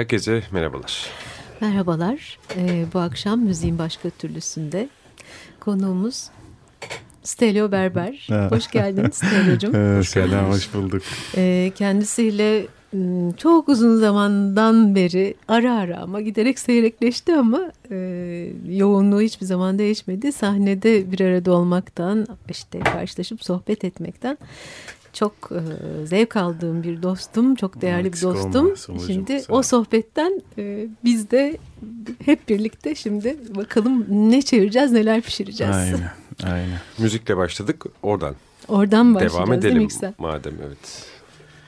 Herkese 0.00 0.42
merhabalar. 0.50 1.06
Merhabalar. 1.60 2.38
Ee, 2.56 2.84
bu 2.94 2.98
akşam 2.98 3.40
müziğin 3.40 3.78
başka 3.78 4.10
türlüsünde 4.10 4.88
konuğumuz 5.60 6.28
Stelio 7.22 7.72
Berber. 7.72 8.28
Hoş 8.50 8.70
geldin 8.70 9.10
Stelio'cum. 9.10 9.74
Ee, 9.98 10.02
selam, 10.04 10.50
hoş 10.50 10.74
bulduk. 10.74 11.02
Ee, 11.36 11.72
kendisiyle 11.74 12.66
çok 13.36 13.68
uzun 13.68 13.96
zamandan 13.96 14.94
beri 14.94 15.34
ara 15.48 15.78
ara 15.78 15.98
ama 15.98 16.20
giderek 16.20 16.58
seyrekleşti 16.58 17.34
ama 17.34 17.72
e, 17.90 17.96
yoğunluğu 18.68 19.20
hiçbir 19.20 19.46
zaman 19.46 19.78
değişmedi. 19.78 20.32
Sahnede 20.32 21.12
bir 21.12 21.20
arada 21.20 21.52
olmaktan 21.52 22.26
işte 22.48 22.80
karşılaşıp 22.80 23.44
sohbet 23.44 23.84
etmekten 23.84 24.38
çok 25.12 25.34
e, 25.52 26.06
zevk 26.06 26.36
aldığım 26.36 26.82
bir 26.82 27.02
dostum, 27.02 27.54
çok 27.54 27.82
değerli 27.82 28.08
Eksik 28.08 28.28
bir 28.28 28.34
dostum. 28.34 28.74
Şimdi 29.06 29.42
o 29.48 29.62
sohbetten 29.62 30.42
e, 30.58 30.86
biz 31.04 31.30
de 31.30 31.58
hep 32.24 32.48
birlikte 32.48 32.94
şimdi 32.94 33.36
bakalım 33.56 34.06
ne 34.08 34.42
çevireceğiz, 34.42 34.92
neler 34.92 35.20
pişireceğiz. 35.20 35.76
Aynen, 35.76 36.10
aynen. 36.42 36.78
Müzikle 36.98 37.36
başladık, 37.36 37.84
oradan. 38.02 38.34
Oradan 38.68 39.14
başlayacağız 39.14 39.34
Devam 39.34 39.52
edelim 39.52 39.88
madem 40.18 40.54
evet. 40.66 41.06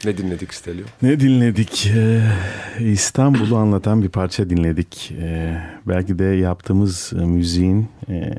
Ne 0.04 0.18
dinledik 0.18 0.54
Stelio? 0.54 0.84
Ne 1.02 1.20
dinledik? 1.20 1.92
Ee, 1.96 2.22
İstanbul'u 2.80 3.56
anlatan 3.56 4.02
bir 4.02 4.08
parça 4.08 4.50
dinledik. 4.50 5.12
Ee, 5.20 5.62
belki 5.86 6.18
de 6.18 6.24
yaptığımız 6.24 7.12
müziğin... 7.12 7.88
E, 8.08 8.32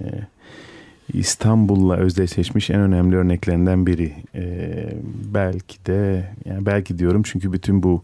İstanbul'la 1.14 1.98
özdeşleşmiş 1.98 2.70
en 2.70 2.80
önemli 2.80 3.16
örneklerinden 3.16 3.88
biri. 3.88 4.14
Ee, 4.36 4.94
belki 5.34 5.86
de 5.86 6.30
yani 6.46 6.66
belki 6.66 7.00
diyorum 7.00 7.24
çünkü 7.24 7.54
bütün 7.54 7.84
bu 7.84 8.04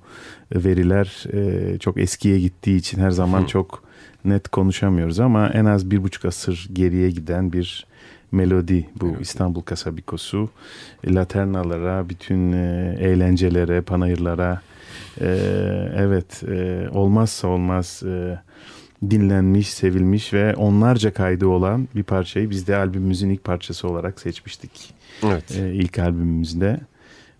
veriler 0.55 1.23
e, 1.33 1.77
çok 1.79 1.97
eskiye 1.97 2.39
gittiği 2.39 2.77
için 2.77 2.99
her 3.01 3.11
zaman 3.11 3.45
çok 3.45 3.83
net 4.25 4.47
konuşamıyoruz 4.47 5.19
ama 5.19 5.49
en 5.49 5.65
az 5.65 5.91
bir 5.91 6.03
buçuk 6.03 6.25
asır 6.25 6.69
geriye 6.73 7.09
giden 7.09 7.53
bir 7.53 7.85
melodi 8.31 8.89
bu 9.01 9.07
evet. 9.07 9.21
İstanbul 9.21 9.61
Kasabikosu. 9.61 10.49
Laternalara, 11.05 12.09
bütün 12.09 12.51
e, 12.51 12.95
eğlencelere, 12.99 13.81
panayırlara 13.81 14.61
e, 15.21 15.27
evet 15.95 16.43
e, 16.43 16.87
olmazsa 16.91 17.47
olmaz 17.47 18.03
e, 18.05 18.39
dinlenmiş, 19.09 19.69
sevilmiş 19.69 20.33
ve 20.33 20.55
onlarca 20.55 21.13
kaydı 21.13 21.47
olan 21.47 21.87
bir 21.95 22.03
parçayı 22.03 22.49
biz 22.49 22.67
de 22.67 22.75
albümümüzün 22.75 23.29
ilk 23.29 23.43
parçası 23.43 23.87
olarak 23.87 24.19
seçmiştik. 24.19 24.93
Evet. 25.23 25.57
Ee, 25.57 25.73
ilk 25.73 25.99
albümümüzde. 25.99 26.79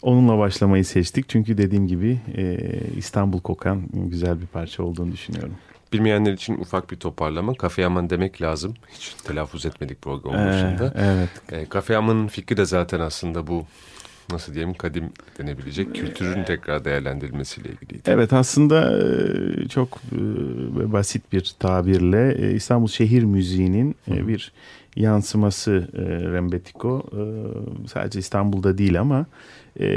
Onunla 0.01 0.37
başlamayı 0.37 0.85
seçtik 0.85 1.29
çünkü 1.29 1.57
dediğim 1.57 1.87
gibi 1.87 2.19
e, 2.37 2.57
İstanbul 2.97 3.39
kokan 3.41 3.83
güzel 3.93 4.41
bir 4.41 4.47
parça 4.47 4.83
olduğunu 4.83 5.11
düşünüyorum. 5.11 5.53
Bilmeyenler 5.93 6.33
için 6.33 6.57
ufak 6.57 6.91
bir 6.91 6.95
toparlama. 6.95 7.53
Kafe 7.53 7.81
Yaman 7.81 8.09
demek 8.09 8.41
lazım. 8.41 8.73
Hiç 8.93 9.13
telaffuz 9.13 9.65
etmedik 9.65 10.01
programın 10.01 10.43
ee, 10.43 10.47
başında. 10.47 10.93
Evet. 10.97 11.29
E, 11.51 11.65
Kafe 11.65 11.93
Yaman'ın 11.93 12.27
fikri 12.27 12.57
de 12.57 12.65
zaten 12.65 12.99
aslında 12.99 13.47
bu 13.47 13.65
nasıl 14.31 14.53
diyelim 14.53 14.73
kadim 14.73 15.09
denebilecek 15.37 15.95
kültürün 15.95 16.43
tekrar 16.43 16.85
değerlendirilmesiyle 16.85 17.69
ilgiliydi. 17.69 18.03
Evet 18.05 18.33
aslında 18.33 18.99
e, 18.99 19.67
çok 19.67 19.97
e, 20.11 20.91
basit 20.91 21.33
bir 21.33 21.53
tabirle 21.59 22.35
e, 22.39 22.53
İstanbul 22.53 22.87
şehir 22.87 23.23
müziğinin 23.23 23.95
bir 24.07 24.51
yansıması 24.95 25.87
Rembetiko. 26.33 27.03
Sadece 27.87 28.19
İstanbul'da 28.19 28.77
değil 28.77 28.99
ama 28.99 29.25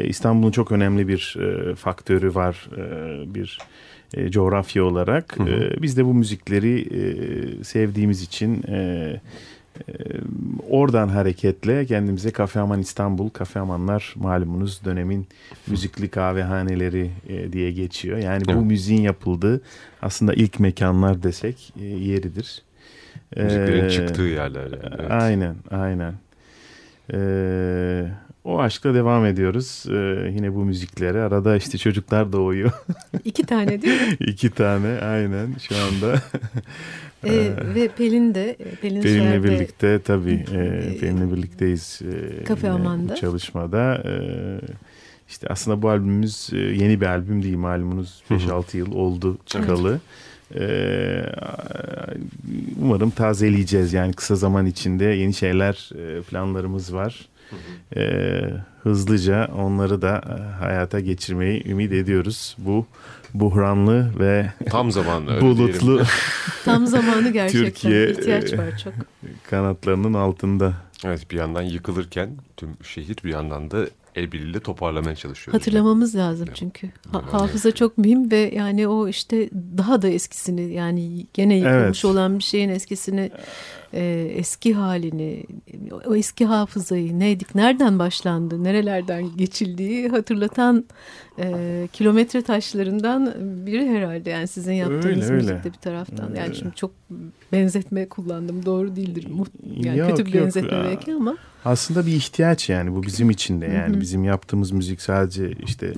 İstanbul'un 0.04 0.52
çok 0.52 0.72
önemli 0.72 1.08
bir 1.08 1.36
faktörü 1.76 2.34
var 2.34 2.70
bir 3.26 3.58
coğrafya 4.30 4.84
olarak. 4.84 5.38
Hı 5.38 5.42
hı. 5.42 5.82
Biz 5.82 5.96
de 5.96 6.04
bu 6.04 6.14
müzikleri 6.14 6.88
sevdiğimiz 7.64 8.22
için 8.22 8.62
ee, 9.88 9.92
oradan 10.70 11.08
hareketle 11.08 11.86
kendimize 11.86 12.30
Kafe 12.30 12.60
Aman 12.60 12.80
İstanbul, 12.80 13.30
Kafe 13.30 13.60
Amanlar 13.60 14.14
malumunuz 14.16 14.84
dönemin 14.84 15.26
müzikli 15.66 16.08
kahvehaneleri 16.08 17.10
e, 17.28 17.52
diye 17.52 17.72
geçiyor. 17.72 18.18
Yani 18.18 18.42
evet. 18.46 18.56
bu 18.56 18.64
müziğin 18.64 19.02
yapıldığı 19.02 19.60
aslında 20.02 20.34
ilk 20.34 20.60
mekanlar 20.60 21.22
desek 21.22 21.72
e, 21.80 21.84
yeridir. 21.84 22.62
Müziklerin 23.36 23.84
ee, 23.84 23.90
çıktığı 23.90 24.22
yerler. 24.22 24.62
Yani, 24.62 24.94
evet. 24.98 25.10
Aynen, 25.10 25.56
aynen. 25.70 26.14
Ee, 27.12 28.04
o 28.44 28.60
aşkla 28.60 28.94
devam 28.94 29.26
ediyoruz. 29.26 29.84
Ee, 29.90 30.30
yine 30.34 30.54
bu 30.54 30.64
müziklere. 30.64 31.22
Arada 31.22 31.56
işte 31.56 31.78
çocuklar 31.78 32.32
doğuyor. 32.32 32.72
İki 33.24 33.46
tane 33.46 33.82
değil 33.82 34.00
mi? 34.00 34.16
İki 34.20 34.50
tane 34.50 34.88
aynen 34.88 35.54
şu 35.68 35.74
anda. 35.76 36.22
Ee, 37.24 37.50
ve 37.74 37.88
Pelin 37.88 38.34
de 38.34 38.56
Pelin 38.82 39.02
Pelin'le 39.02 39.22
Şer'de- 39.32 39.44
birlikte 39.44 40.00
tabii 40.02 40.44
e, 40.52 40.56
Ee, 40.58 40.98
Pelin'le 41.00 41.32
birlikteyiz. 41.36 42.00
e, 42.40 42.44
Kafe 42.44 42.70
Aman'da. 42.70 43.14
Çalışmada. 43.16 43.94
E, 43.94 44.12
işte 45.28 45.46
aslında 45.50 45.82
bu 45.82 45.88
albümümüz 45.88 46.50
e, 46.52 46.56
yeni 46.58 47.00
bir 47.00 47.06
albüm 47.06 47.42
değil 47.42 47.56
malumunuz. 47.56 48.22
Hı 48.28 48.34
hı. 48.34 48.38
5-6 48.38 48.76
yıl 48.76 48.92
oldu 48.92 49.38
çıkalı. 49.46 50.00
E, 50.54 50.62
umarım 52.80 53.10
tazeleyeceğiz 53.10 53.92
yani 53.92 54.12
kısa 54.12 54.36
zaman 54.36 54.66
içinde 54.66 55.04
yeni 55.04 55.34
şeyler 55.34 55.90
e, 55.98 56.22
planlarımız 56.22 56.94
var. 56.94 57.28
E, 57.96 58.40
hızlıca 58.82 59.48
onları 59.56 60.02
da 60.02 60.20
e, 60.38 60.42
hayata 60.64 61.00
geçirmeyi 61.00 61.68
ümit 61.70 61.92
ediyoruz. 61.92 62.56
Bu 62.58 62.86
buhranlı 63.34 64.12
ve 64.18 64.52
Tam 64.70 64.92
zamanlı 64.92 65.40
bulutlu 65.40 66.02
Tam 66.64 66.86
zamanı 66.86 67.30
gerçekten. 67.32 67.64
Türkiye, 67.64 68.10
ihtiyaç 68.10 68.52
e, 68.52 68.58
var 68.58 68.78
çok. 68.84 68.92
kanatlarının 69.50 70.14
altında. 70.14 70.74
Evet 71.04 71.30
bir 71.30 71.36
yandan 71.36 71.62
yıkılırken 71.62 72.30
tüm 72.56 72.70
şehir 72.84 73.16
bir 73.24 73.30
yandan 73.30 73.70
da 73.70 73.86
el 74.14 74.32
birliğiyle 74.32 74.60
toparlamaya 74.60 75.16
çalışıyoruz. 75.16 75.60
Hatırlamamız 75.60 76.16
lazım 76.16 76.44
Evet. 76.48 76.56
çünkü. 76.56 76.90
Ha- 77.12 77.22
hafıza 77.32 77.70
çok 77.74 77.98
mühim 77.98 78.30
ve 78.30 78.50
yani 78.54 78.88
o 78.88 79.08
işte 79.08 79.50
daha 79.78 80.02
da 80.02 80.08
eskisini 80.08 80.72
yani 80.74 81.26
gene 81.34 81.56
yıkılmış 81.56 82.04
Evet. 82.04 82.14
olan 82.14 82.38
bir 82.38 82.44
şeyin 82.44 82.68
eskisini 82.68 83.30
e, 83.92 84.32
eski 84.36 84.74
halini 84.74 85.44
o 86.06 86.14
eski 86.14 86.46
hafızayı 86.46 87.18
neydik 87.18 87.54
nereden 87.54 87.98
başlandı 87.98 88.64
nerelerden 88.64 89.36
geçildiği 89.36 90.08
hatırlatan 90.08 90.84
e, 91.38 91.88
kilometre 91.92 92.42
taşlarından 92.42 93.34
biri 93.66 93.88
herhalde 93.88 94.30
yani 94.30 94.48
sizin 94.48 94.72
yaptığınız 94.72 95.06
Öyle, 95.06 95.24
öyle. 95.24 95.34
müzikte 95.34 95.72
bir 95.72 95.78
taraftan 95.78 96.28
yani 96.34 96.42
Öyle. 96.42 96.54
şimdi 96.54 96.74
çok 96.74 96.90
benzetme 97.52 98.08
kullandım 98.08 98.66
doğru 98.66 98.96
değildir 98.96 99.26
yani 99.76 99.98
Yok, 99.98 100.10
kötü 100.10 100.26
bir 100.26 100.34
yok. 100.34 100.44
benzetme 100.44 100.76
Aa. 100.76 100.84
belki 100.84 101.14
ama 101.14 101.36
Aslında 101.64 102.06
bir 102.06 102.12
ihtiyaç 102.12 102.68
yani 102.68 102.94
bu 102.94 103.02
bizim 103.02 103.30
için 103.30 103.60
de 103.60 103.66
yani 103.66 103.92
Hı 103.92 103.96
hı. 103.96 104.00
bizim 104.00 104.24
yaptığımız 104.24 104.70
müzik 104.70 105.00
sadece 105.00 105.52
işte 105.66 105.92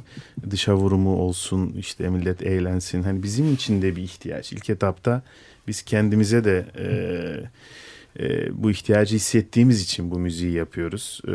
dışa 0.50 0.74
vurumu 0.76 1.16
olsun 1.16 1.74
işte 1.78 2.08
millet 2.08 2.42
eğlensin 2.42 3.02
hani 3.02 3.22
bizim 3.22 3.54
için 3.54 3.82
de 3.82 3.96
bir 3.96 4.02
ihtiyaç. 4.02 4.52
İlk 4.52 4.70
etapta 4.70 5.22
biz 5.68 5.82
kendimize 5.82 6.44
de 6.44 6.66
e, 6.78 6.86
e, 8.20 8.48
bu 8.62 8.70
ihtiyacı 8.70 9.16
hissettiğimiz 9.16 9.82
için 9.82 10.10
bu 10.10 10.18
müziği 10.18 10.52
yapıyoruz. 10.52 11.20
E, 11.28 11.32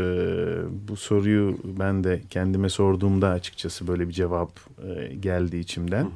bu 0.87 0.95
soruyu 0.95 1.57
ben 1.63 2.03
de 2.03 2.21
kendime 2.29 2.69
sorduğumda 2.69 3.29
açıkçası 3.29 3.87
böyle 3.87 4.07
bir 4.07 4.13
cevap 4.13 4.59
e, 4.83 5.15
geldi 5.15 5.57
içimden. 5.57 6.07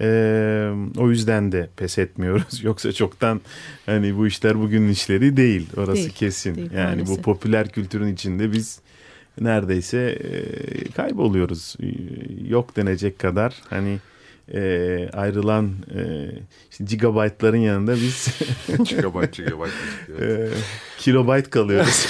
Ee, 0.00 0.70
o 0.98 1.10
yüzden 1.10 1.52
de 1.52 1.68
pes 1.76 1.98
etmiyoruz. 1.98 2.60
Yoksa 2.64 2.92
çoktan 2.92 3.40
hani 3.86 4.16
bu 4.16 4.26
işler 4.26 4.60
bugünün 4.60 4.88
işleri 4.88 5.36
değil. 5.36 5.68
Orası 5.76 5.94
Değil, 5.94 6.10
kesin. 6.10 6.54
değil, 6.54 6.70
yani 6.72 7.00
bu 7.00 7.04
maalesef. 7.04 7.24
popüler 7.24 7.68
kültürün 7.68 8.12
içinde 8.14 8.52
biz 8.52 8.80
neredeyse 9.40 9.98
e, 9.98 10.90
kayboluyoruz. 10.90 11.76
Yok 12.48 12.76
denecek 12.76 13.18
kadar 13.18 13.54
hani 13.70 13.98
e, 14.54 14.60
ayrılan 15.12 15.70
e, 15.94 16.30
işte 16.70 16.84
gigabaytların 16.84 17.56
yanında 17.56 17.94
biz 17.94 18.28
müzik, 18.68 18.88
evet. 20.10 20.20
e, 20.22 20.48
kilobayt 20.98 21.50
kalıyoruz. 21.50 22.06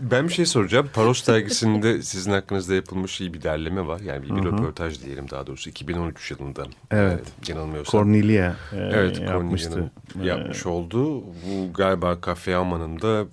Ben 0.00 0.28
bir 0.28 0.32
şey 0.32 0.46
soracağım. 0.46 0.90
Paros 0.94 1.26
dergisinde 1.28 2.02
sizin 2.02 2.32
hakkınızda 2.32 2.74
yapılmış 2.74 3.20
iyi 3.20 3.34
bir 3.34 3.42
derleme 3.42 3.86
var. 3.86 4.00
Yani 4.00 4.22
bir, 4.22 4.36
bir 4.36 4.44
röportaj 4.44 5.02
diyelim 5.04 5.30
daha 5.30 5.46
doğrusu. 5.46 5.70
2013 5.70 6.30
yılında. 6.30 6.66
Evet. 6.90 7.20
E, 7.48 7.52
yanılmıyorsam. 7.52 8.00
Cornelia 8.00 8.50
e, 8.72 8.76
Evet, 8.76 9.20
yapmıştı. 9.20 9.70
Cornelia'nın 10.12 10.24
yapmış 10.40 10.66
oldu. 10.66 11.22
Bu 11.24 11.72
galiba 11.74 12.18
Cafe 12.26 12.56
Aman'ın 12.56 13.00
da 13.00 13.24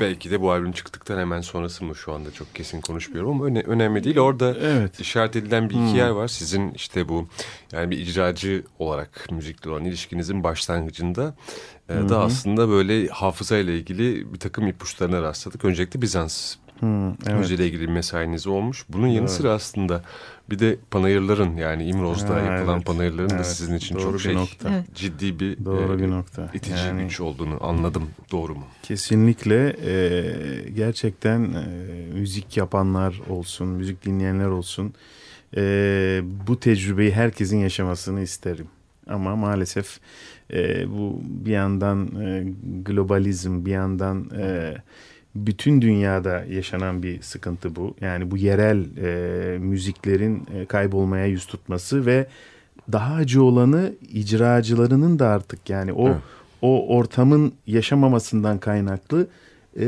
belki 0.00 0.30
de 0.30 0.40
bu 0.40 0.50
albüm 0.52 0.72
çıktıktan 0.72 1.18
hemen 1.18 1.40
sonrası 1.40 1.84
mı 1.84 1.94
şu 1.94 2.12
anda 2.12 2.30
çok 2.30 2.54
kesin 2.54 2.80
konuşmuyorum 2.80 3.30
ama 3.30 3.44
öne- 3.44 3.62
önemli 3.66 4.04
değil. 4.04 4.18
Orada 4.18 4.56
Evet. 4.62 5.00
işaret 5.00 5.36
edilen 5.36 5.64
bir 5.70 5.74
iki 5.74 5.82
Hmm. 5.90 5.96
yer 5.96 6.08
var. 6.08 6.28
Sizin 6.28 6.70
işte 6.72 7.08
bu 7.08 7.28
yani 7.72 7.90
bir 7.90 7.98
icracı 7.98 8.62
olarak 8.78 9.26
müzikle 9.30 9.70
olan 9.70 9.84
ilişkinizin 9.84 10.44
başlangıcında 10.44 11.34
e, 11.88 11.94
Hı 11.94 12.08
da 12.08 12.20
aslında 12.20 12.68
böyle 12.68 13.06
hafızayla 13.08 13.72
ilgili 13.72 14.32
bir 14.34 14.38
takım 14.38 14.66
ipuçlarına 14.66 15.22
rastladık. 15.22 15.64
Öncelikle 15.64 16.02
Bizans 16.02 16.54
Hı, 16.80 17.12
evet. 17.26 17.38
müziğiyle 17.38 17.66
ilgili 17.66 17.88
mesainiz 17.88 18.46
olmuş. 18.46 18.84
Bunun 18.88 19.06
yanı 19.06 19.18
Evet. 19.18 19.30
sıra 19.30 19.50
aslında 19.52 20.02
bir 20.50 20.58
de 20.58 20.76
panayırların 20.90 21.56
yani 21.56 21.84
İmroz'da 21.88 22.34
Ha, 22.34 22.38
yapılan 22.40 22.76
evet. 22.76 22.86
panayırların 22.86 23.30
da 23.30 23.34
Evet, 23.34 23.46
sizin 23.46 23.74
için 23.74 23.94
doğru 23.94 24.02
çok 24.02 24.14
bir 24.14 24.18
şey 24.18 24.34
nokta. 24.34 24.68
Evet. 24.74 24.94
ciddi 24.94 25.40
bir 25.40 25.64
Doğru 25.64 25.94
e, 25.94 25.98
bir 25.98 26.10
nokta. 26.10 26.50
itici 26.54 26.76
Yani- 26.78 27.02
güç 27.02 27.20
olduğunu 27.20 27.58
anladım. 27.60 28.08
Doğru 28.32 28.54
mu? 28.54 28.64
Kesinlikle 28.82 29.76
e, 29.86 30.70
gerçekten 30.70 31.40
e, 31.54 31.66
müzik 32.14 32.56
yapanlar 32.56 33.20
olsun, 33.30 33.68
müzik 33.68 34.04
dinleyenler 34.04 34.46
olsun 34.46 34.94
e, 35.56 35.60
bu 36.46 36.60
tecrübeyi 36.60 37.12
herkesin 37.12 37.58
yaşamasını 37.58 38.20
isterim. 38.20 38.66
Ama 39.08 39.36
maalesef 39.36 40.00
e, 40.52 40.90
bu 40.90 41.20
bir 41.24 41.52
yandan 41.52 42.08
e, 42.22 42.44
globalizm, 42.84 43.64
bir 43.66 43.70
yandan 43.70 44.30
e, 44.40 44.74
bütün 45.34 45.82
dünyada 45.82 46.44
yaşanan 46.50 47.02
bir 47.02 47.22
sıkıntı 47.22 47.76
bu. 47.76 47.94
Yani 48.00 48.30
bu 48.30 48.36
yerel 48.36 48.84
e, 48.96 49.58
müziklerin 49.58 50.46
e, 50.54 50.64
kaybolmaya 50.64 51.26
yüz 51.26 51.46
tutması 51.46 52.06
ve 52.06 52.26
daha 52.92 53.14
acı 53.14 53.42
olanı 53.42 53.92
icracılarının 54.12 55.18
da 55.18 55.28
artık 55.28 55.70
yani 55.70 55.92
o 55.92 56.08
Evet. 56.08 56.16
o 56.62 56.96
ortamın 56.96 57.52
yaşamamasından 57.66 58.58
kaynaklı 58.58 59.26
e, 59.76 59.86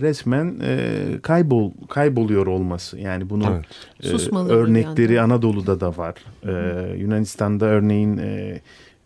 resmen 0.00 0.56
e, 0.62 0.96
kaybol 1.22 1.70
kayboluyor 1.88 2.46
olması. 2.46 2.98
Yani 2.98 3.30
bunun 3.30 3.52
Evet. 3.52 3.64
e, 4.02 4.08
Susmaları 4.08 4.56
örnekleri 4.56 5.12
yandan. 5.12 5.34
Anadolu'da 5.34 5.80
da 5.80 5.96
var. 5.96 6.14
E, 6.46 6.52
Yunanistan'da 6.98 7.66
örneğin 7.66 8.16
e, 8.18 8.60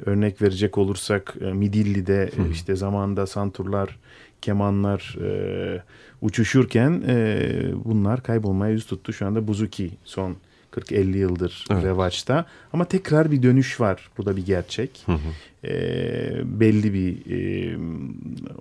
örnek 0.07 0.43
verecek 0.43 0.79
olursak 0.79 1.35
e, 1.41 1.53
Midilli'de 1.53 2.31
e, 2.39 2.51
işte 2.51 2.77
zamanında 2.77 3.27
santurlar, 3.27 3.99
kemanlar 4.43 5.17
e, 5.25 5.83
uçuşurken 6.23 7.03
e, 7.07 7.39
bunlar 7.85 8.23
kaybolmaya 8.23 8.73
yüz 8.73 8.87
tuttu. 8.87 9.13
Şu 9.13 9.27
anda 9.27 9.49
buzuki 9.49 9.91
son 10.05 10.37
40-50 10.73 11.17
yıldır 11.17 11.65
Evet. 11.71 11.85
revaçta. 11.85 12.47
Ama 12.73 12.85
tekrar 12.85 13.31
bir 13.31 13.43
dönüş 13.43 13.81
var. 13.81 14.11
Bu 14.19 14.27
da 14.27 14.37
bir 14.37 14.47
gerçek. 14.47 15.03
Hı 15.07 15.13
hı. 15.13 15.69
E, 15.69 16.61
belli 16.61 16.95
bir 16.95 17.31
e, 17.31 17.79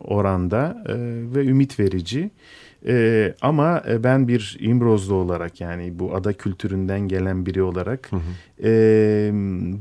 oranda 0.04 0.84
e, 0.88 0.94
ve 1.36 1.46
ümit 1.46 1.80
verici. 1.80 2.20
E, 2.20 2.32
ama 3.42 3.84
e, 3.88 4.04
ben 4.04 4.28
bir 4.28 4.58
İmrozlu 4.60 5.16
olarak 5.16 5.62
yani 5.62 6.00
bu 6.00 6.16
ada 6.16 6.34
kültüründen 6.34 7.00
gelen 7.00 7.46
biri 7.46 7.64
olarak 7.64 8.12
Hı 8.12 8.16
hı. 8.16 8.22
e, 8.64 9.32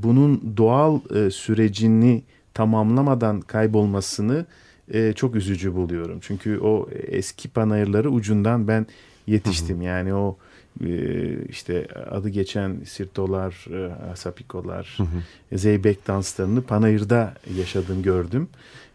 bunun 0.02 0.54
doğal 0.56 1.00
e, 1.14 1.30
sürecini 1.30 2.22
tamamlamadan 2.54 3.40
kaybolmasını 3.40 4.46
e, 4.92 5.12
çok 5.12 5.34
üzücü 5.34 5.74
buluyorum. 5.74 6.18
Çünkü 6.20 6.58
o 6.58 6.88
eski 7.06 7.48
panayırları 7.48 8.10
ucundan 8.10 8.68
ben 8.68 8.86
yetiştim. 9.26 9.82
Yani 9.82 10.14
o 10.14 10.36
e, 10.80 11.44
işte 11.48 11.86
adı 12.10 12.28
geçen 12.28 12.76
sirtolar, 12.84 13.66
e, 13.70 13.92
asapikolar, 14.12 14.98
zeybek 15.52 16.08
danslarını 16.08 16.62
panayırda 16.62 17.34
yaşadım, 17.58 18.02
gördüm. 18.02 18.48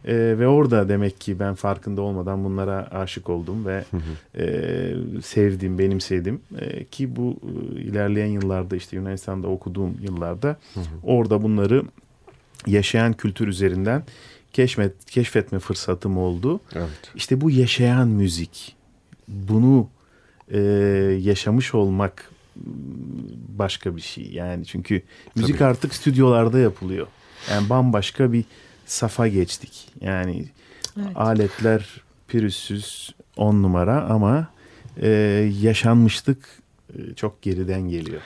E, 0.08 0.40
ve 0.40 0.48
orada 0.48 0.90
demek 0.90 1.22
ki 1.22 1.40
ben 1.40 1.54
farkında 1.54 2.02
olmadan 2.02 2.44
bunlara 2.44 2.88
aşık 2.92 3.30
oldum 3.30 3.66
ve 3.66 3.84
e, 4.38 5.22
sevdim, 5.24 5.80
benimsedim. 5.80 6.42
E, 6.60 6.84
ki 6.84 7.16
bu 7.16 7.36
e, 7.76 7.82
ilerleyen 7.82 8.28
yıllarda 8.28 8.76
işte 8.76 8.96
Yunanistan'da 8.96 9.48
okuduğum 9.48 9.98
yıllarda 10.02 10.58
orada 11.04 11.44
bunları 11.44 11.84
yaşayan 12.68 13.14
kültür 13.14 13.48
üzerinden 13.48 14.04
keşfet, 14.54 15.06
keşfetme 15.06 15.60
fırsatım 15.60 16.18
oldu. 16.18 16.60
Evet. 16.76 17.12
İşte 17.16 17.42
bu 17.42 17.52
yaşayan 17.52 18.08
müzik, 18.08 18.76
bunu 19.28 19.90
e, 20.52 20.60
yaşamış 21.22 21.76
olmak 21.76 22.32
başka 23.58 23.96
bir 23.96 24.02
şey. 24.02 24.30
Yani 24.32 24.66
çünkü 24.66 25.02
müzik 25.36 25.58
Tabii. 25.58 25.70
artık 25.70 25.94
stüdyolarda 25.94 26.60
yapılıyor. 26.60 27.08
Yani 27.52 27.70
bambaşka 27.70 28.34
bir 28.34 28.46
safa 28.88 29.28
geçtik. 29.28 29.90
Yani 30.02 30.46
Evet. 30.98 31.08
aletler 31.16 32.02
pürüzsüz 32.28 33.16
on 33.38 33.64
numara 33.64 34.02
ama 34.02 34.48
e, 35.02 35.10
yaşanmışlık 35.62 36.50
e, 36.98 37.14
çok 37.16 37.42
geriden 37.42 37.82
geliyor. 37.82 38.22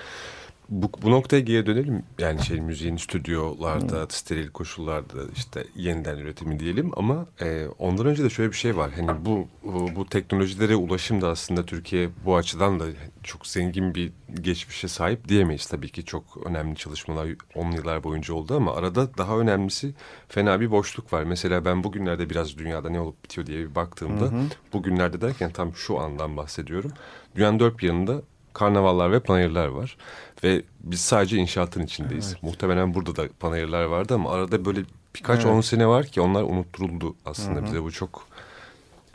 Bu, 0.72 0.92
bu 1.01 1.12
noktaya 1.12 1.40
geri 1.40 1.66
dönelim. 1.66 2.04
Yani 2.20 2.42
şey 2.46 2.62
müziğin 2.62 2.98
stüdyolarda, 2.98 4.01
hmm. 4.01 4.10
steril 4.10 4.50
koşullarda 4.50 5.18
işte 5.36 5.63
yeniden 5.75 6.18
üretimi 6.18 6.60
diyelim 6.60 6.92
ama 6.96 7.25
e, 7.42 7.66
ondan 7.80 8.06
önce 8.06 8.24
de 8.24 8.30
şöyle 8.30 8.51
bir 8.51 8.58
şey 8.58 8.78
var. 8.78 8.92
Hani 8.96 9.25
bu, 9.25 9.48
bu 9.96 10.06
teknolojilere 10.06 10.75
ulaşım 10.75 11.22
da 11.22 11.28
aslında 11.28 11.66
Türkiye 11.66 12.10
bu 12.25 12.36
açıdan 12.36 12.80
da 12.80 12.86
çok 13.24 13.48
zengin 13.48 13.96
bir 13.96 14.12
geçmişe 14.42 14.88
sahip 14.88 15.28
diyemeyiz. 15.28 15.66
Tabii 15.66 15.90
ki 15.90 16.06
çok 16.06 16.24
önemli 16.46 16.75
çalışmalar 16.75 17.28
10 17.56 17.72
yıllar 17.72 18.04
boyunca 18.04 18.34
oldu 18.34 18.56
ama 18.56 18.75
arada 18.75 19.18
daha 19.18 19.40
önemlisi 19.40 19.94
fena 20.28 20.60
bir 20.62 20.72
boşluk 20.72 21.13
var. 21.13 21.24
Mesela 21.24 21.66
ben 21.66 21.84
bugünlerde 21.84 22.30
biraz 22.30 22.58
dünyada 22.58 22.90
ne 22.90 23.00
olup 23.00 23.24
bitiyor 23.24 23.48
diye 23.48 23.60
bir 23.60 23.75
baktığımda 23.75 24.25
hı 24.25 24.42
bugünlerde 24.74 25.22
derken 25.22 25.51
tam 25.51 25.75
şu 25.75 26.00
andan 26.00 26.38
bahsediyorum. 26.38 26.92
Dünyanın 27.36 27.60
dört 27.60 27.80
bir 27.80 27.88
yanında 27.88 28.22
karnavallar 28.54 29.12
ve 29.12 29.20
panayırlar 29.20 29.68
var. 29.68 29.98
Ve 30.43 30.62
biz 30.83 31.01
sadece 31.01 31.38
inşaatın 31.38 31.81
içindeyiz. 31.81 32.27
Evet. 32.33 32.43
Muhtemelen 32.43 32.93
burada 32.93 33.15
da 33.15 33.27
panayırlar 33.39 33.83
vardı 33.83 34.13
ama 34.13 34.31
arada 34.31 34.65
böyle 34.65 34.81
birkaç 35.15 35.39
evet. 35.39 35.53
on 35.53 35.62
sene 35.62 35.88
var 35.88 36.05
ki 36.05 36.21
onlar 36.21 36.43
unutturuldu 36.43 37.15
aslında 37.25 37.60
Hı 37.60 37.63
-hı. 37.63 37.65
bize. 37.65 37.83
Bu 37.83 37.91
çok 37.91 38.27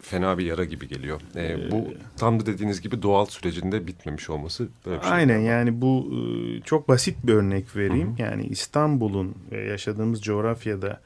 fena 0.00 0.38
bir 0.38 0.44
yara 0.44 0.64
gibi 0.64 0.88
geliyor. 0.88 1.20
Ee, 1.34 1.44
ee, 1.44 1.70
bu 1.70 1.88
tam 2.16 2.40
da 2.40 2.46
dediğiniz 2.46 2.80
gibi 2.80 3.02
doğal 3.02 3.26
sürecinde 3.26 3.86
bitmemiş 3.86 4.30
olması. 4.30 4.68
Böyle 4.86 4.98
bir 4.98 5.02
şey 5.02 5.12
aynen 5.12 5.38
yani 5.38 5.80
bu 5.80 6.08
ıı, 6.12 6.60
çok 6.60 6.88
basit 6.88 7.16
bir 7.24 7.32
örnek 7.32 7.76
vereyim. 7.76 8.08
Hı 8.08 8.22
-hı. 8.22 8.22
Yani 8.22 8.46
İstanbul'un 8.46 9.34
ve 9.52 9.64
yaşadığımız 9.64 10.22
coğrafyada 10.22 11.00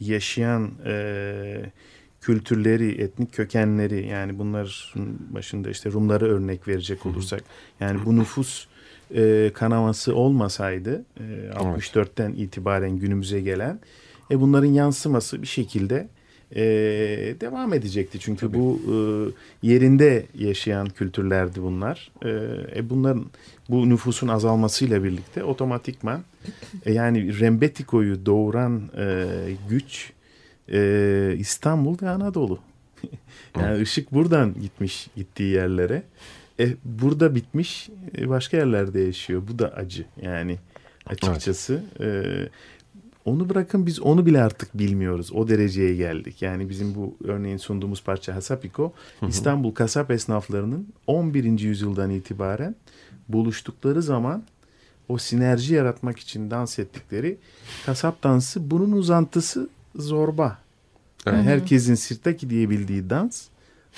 yaşayan 0.00 0.70
e, 0.86 1.72
kültürleri, 2.20 3.02
etnik 3.02 3.32
kökenleri 3.32 4.06
yani 4.06 4.38
bunlar 4.38 4.94
başında 5.30 5.70
işte 5.70 5.92
Rumları 5.92 6.26
örnek 6.26 6.68
verecek 6.68 7.06
olursak 7.06 7.44
yani 7.80 8.04
bu 8.04 8.16
nüfus 8.16 8.66
e, 9.14 9.50
kanaması 9.54 10.14
olmasaydı 10.14 11.04
e, 11.20 11.22
64'ten 11.54 12.32
itibaren 12.32 12.98
günümüze 12.98 13.40
gelen 13.40 13.80
e, 14.30 14.40
bunların 14.40 14.68
yansıması 14.68 15.42
bir 15.42 15.46
şekilde 15.46 16.08
e, 16.56 16.62
devam 17.40 17.72
edecekti. 17.72 18.18
Çünkü 18.20 18.46
Tabii. 18.46 18.58
bu 18.58 18.80
e, 18.88 18.96
yerinde 19.68 20.26
yaşayan 20.38 20.88
kültürlerdi 20.88 21.62
bunlar. 21.62 22.10
E, 22.24 22.28
e, 22.78 22.90
bunların 22.90 23.26
bu 23.70 23.88
nüfusun 23.88 24.28
azalmasıyla 24.28 25.04
birlikte 25.04 25.44
otomatikman 25.44 26.22
e, 26.86 26.92
yani 26.92 27.40
Rembetiko'yu 27.40 28.26
doğuran 28.26 28.82
e, 28.98 29.26
güç 29.68 30.12
e, 30.72 31.34
İstanbul 31.38 31.96
ve 32.02 32.08
Anadolu. 32.08 32.58
yani 33.60 33.82
ışık 33.82 34.12
buradan 34.12 34.54
gitmiş 34.60 35.08
gittiği 35.16 35.52
yerlere. 35.52 36.02
E, 36.60 36.74
burada 36.84 37.34
bitmiş 37.34 37.88
e, 38.18 38.28
başka 38.28 38.56
yerlerde 38.56 39.00
yaşıyor. 39.00 39.42
Bu 39.48 39.58
da 39.58 39.68
acı 39.68 40.06
yani 40.22 40.58
açıkçası. 41.06 41.82
Evet. 42.00 42.26
E, 42.26 42.48
onu 43.24 43.48
bırakın 43.48 43.86
biz 43.86 44.00
onu 44.00 44.26
bile 44.26 44.42
artık 44.42 44.78
bilmiyoruz. 44.78 45.32
O 45.32 45.48
dereceye 45.48 45.94
geldik. 45.96 46.42
Yani 46.42 46.68
bizim 46.68 46.94
bu 46.94 47.16
örneğin 47.24 47.56
sunduğumuz 47.56 48.02
parça 48.02 48.34
Hasapiko 48.34 48.92
İstanbul 49.28 49.74
kasap 49.74 50.10
esnaflarının 50.10 50.88
11. 51.06 51.58
yüzyıldan 51.58 52.10
itibaren 52.10 52.74
buluştukları 53.28 54.02
zaman 54.02 54.44
o 55.08 55.18
sinerji 55.18 55.74
yaratmak 55.74 56.18
için 56.18 56.50
dans 56.50 56.78
ettikleri 56.78 57.38
kasap 57.86 58.22
dansı 58.22 58.70
bunun 58.70 58.92
uzantısı 58.92 59.68
zorba. 59.96 60.58
Yani 61.26 61.42
herkesin 61.42 61.94
sirtaki 61.94 62.50
diyebildiği 62.50 63.10
dans 63.10 63.48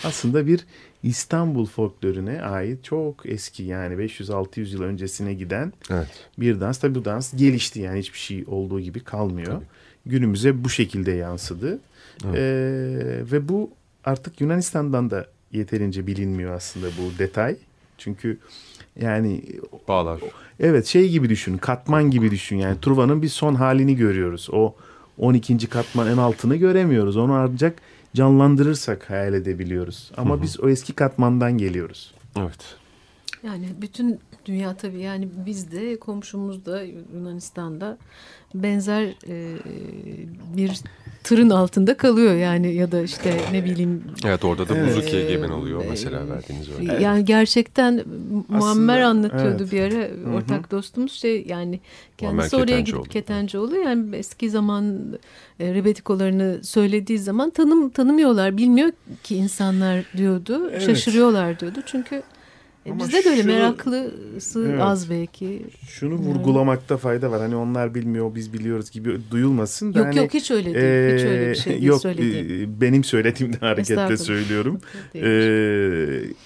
aslında 0.04 0.46
bir 0.46 0.66
İstanbul 1.02 1.66
folklorüne 1.66 2.42
ait 2.42 2.84
çok 2.84 3.26
eski 3.26 3.62
yani 3.62 3.94
500-600 3.94 4.74
yıl 4.74 4.82
öncesine 4.82 5.34
giden 5.34 5.72
evet. 5.90 6.28
bir 6.38 6.60
dans. 6.60 6.78
Tabii 6.78 6.94
bu 6.94 7.04
dans 7.04 7.36
gelişti 7.36 7.80
yani 7.80 7.98
hiçbir 7.98 8.18
şey 8.18 8.44
olduğu 8.46 8.80
gibi 8.80 9.00
kalmıyor. 9.00 9.52
Tabii. 9.52 9.64
Günümüze 10.06 10.64
bu 10.64 10.68
şekilde 10.68 11.12
yansıdı. 11.12 11.78
Evet. 12.24 12.36
Ee, 12.36 13.32
ve 13.32 13.48
bu 13.48 13.70
artık 14.04 14.40
Yunanistan'dan 14.40 15.10
da 15.10 15.26
yeterince 15.52 16.06
bilinmiyor 16.06 16.54
aslında 16.54 16.86
bu 16.86 17.18
detay. 17.18 17.56
Çünkü 17.98 18.38
yani 19.00 19.42
bağlar. 19.88 20.20
Evet 20.60 20.86
şey 20.86 21.08
gibi 21.08 21.28
düşün, 21.28 21.58
katman 21.58 22.10
gibi 22.10 22.30
düşün. 22.30 22.56
Yani 22.56 22.80
Truva'nın 22.80 23.22
bir 23.22 23.28
son 23.28 23.54
halini 23.54 23.96
görüyoruz. 23.96 24.48
O 24.52 24.74
12. 25.18 25.68
katman 25.68 26.08
en 26.08 26.16
altını 26.16 26.56
göremiyoruz. 26.56 27.16
Onu 27.16 27.32
ancak 27.32 27.78
canlandırırsak 28.14 29.10
hayal 29.10 29.34
edebiliyoruz. 29.34 30.12
Ama 30.16 30.34
hı 30.34 30.38
hı. 30.38 30.42
biz 30.42 30.60
o 30.60 30.68
eski 30.68 30.92
katmandan 30.92 31.58
geliyoruz. 31.58 32.14
Evet. 32.38 32.76
Yani 33.42 33.68
bütün 33.80 34.20
dünya 34.46 34.76
tabii 34.76 35.00
yani 35.00 35.28
biz 35.46 35.72
de 35.72 35.98
komşumuz 35.98 36.66
da 36.66 36.82
Yunanistan'da 37.14 37.98
benzer 38.54 39.02
e, 39.28 39.56
bir 40.56 40.80
tırın 41.24 41.50
altında 41.50 41.96
kalıyor 41.96 42.34
yani 42.34 42.74
ya 42.74 42.92
da 42.92 43.02
işte 43.02 43.40
ne 43.52 43.64
bileyim. 43.64 44.04
Evet 44.24 44.44
orada 44.44 44.68
da 44.68 44.76
evet. 44.76 44.96
Buzuki 44.96 45.16
egemen 45.16 45.48
oluyor 45.48 45.84
e, 45.84 45.86
mesela 45.90 46.28
verdiğiniz 46.28 46.68
örnek. 46.68 47.00
Yani 47.00 47.24
gerçekten 47.24 48.04
Muammer 48.48 49.00
anlatıyordu 49.00 49.62
evet. 49.62 49.72
bir 49.72 49.80
ara 49.80 50.34
ortak 50.36 50.58
Hı 50.58 50.66
-hı. 50.66 50.70
dostumuz 50.70 51.12
şey 51.12 51.44
yani 51.48 51.80
kendisi 52.18 52.56
Muammer 52.56 52.72
oraya 52.72 52.80
gidip 52.80 53.10
Ketencoğlu 53.10 53.76
yani 53.76 54.16
eski 54.16 54.50
zaman 54.50 54.98
e, 55.60 55.74
rebetikolarını 55.74 56.64
söylediği 56.64 57.18
zaman 57.18 57.50
tanım 57.50 57.90
tanımıyorlar 57.90 58.56
bilmiyor 58.56 58.92
ki 59.22 59.36
insanlar 59.36 60.04
diyordu 60.16 60.70
evet. 60.70 60.82
şaşırıyorlar 60.82 61.60
diyordu 61.60 61.80
çünkü 61.86 62.22
e 62.86 62.98
Bizde 62.98 63.24
de 63.24 63.30
öyle 63.30 63.42
şunu, 63.42 63.52
meraklısı 63.52 64.68
evet, 64.68 64.80
az 64.82 65.10
belki. 65.10 65.62
Şunu 65.88 66.14
vurgulamakta 66.14 66.96
fayda 66.96 67.30
var. 67.30 67.40
Hani 67.40 67.56
onlar 67.56 67.94
bilmiyor 67.94 68.34
biz 68.34 68.52
biliyoruz 68.52 68.90
gibi 68.90 69.18
duyulmasın 69.30 69.94
da. 69.94 69.98
Yok 69.98 70.06
hani, 70.06 70.16
yok 70.16 70.34
hiç 70.34 70.50
öyle 70.50 70.74
değil. 70.74 70.76
E, 70.76 71.16
hiç 71.16 71.24
öyle 71.24 71.50
bir 71.50 71.54
şey 71.54 71.72
değil 71.72 71.84
yok, 71.84 72.00
söylediğim. 72.00 72.80
benim 72.80 73.04
söylediğimden 73.04 73.58
hareketle 73.58 74.16
söylüyorum. 74.16 74.80
e, 75.14 75.20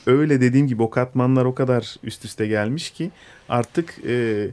öyle 0.07 0.41
dediğim 0.41 0.67
gibi 0.67 0.83
o 0.83 0.91
katmanlar 0.91 1.45
o 1.45 1.55
kadar 1.55 1.97
üst 2.05 2.25
üste 2.25 2.47
gelmiş 2.47 2.91
ki 2.91 3.11
artık 3.49 3.95
e, 4.09 4.47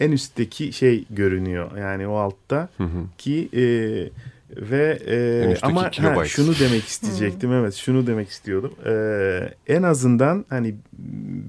en 0.00 0.12
üstteki 0.12 0.72
şey 0.72 1.04
görünüyor. 1.10 1.76
Yani 1.76 2.06
o 2.06 2.14
altta 2.14 2.68
hı 2.76 2.84
hı. 2.84 3.04
ki... 3.18 3.48
E, 3.56 4.33
ve 4.50 4.98
e, 5.06 5.56
ama 5.62 5.90
ha, 5.96 6.24
şunu 6.24 6.54
demek 6.60 6.84
isteyecektim 6.84 7.52
evet 7.52 7.74
şunu 7.74 8.06
demek 8.06 8.28
istiyordum. 8.28 8.72
E, 8.86 9.74
en 9.74 9.82
azından 9.82 10.44
hani 10.48 10.74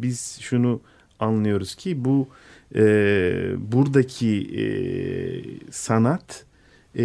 biz 0.02 0.38
şunu 0.42 0.82
anlıyoruz 1.20 1.76
ki 1.76 2.06
bu 2.06 2.28
e, 2.76 2.82
buradaki 3.58 4.42
e, 4.60 4.66
sanat 5.72 6.46
e, 6.98 7.04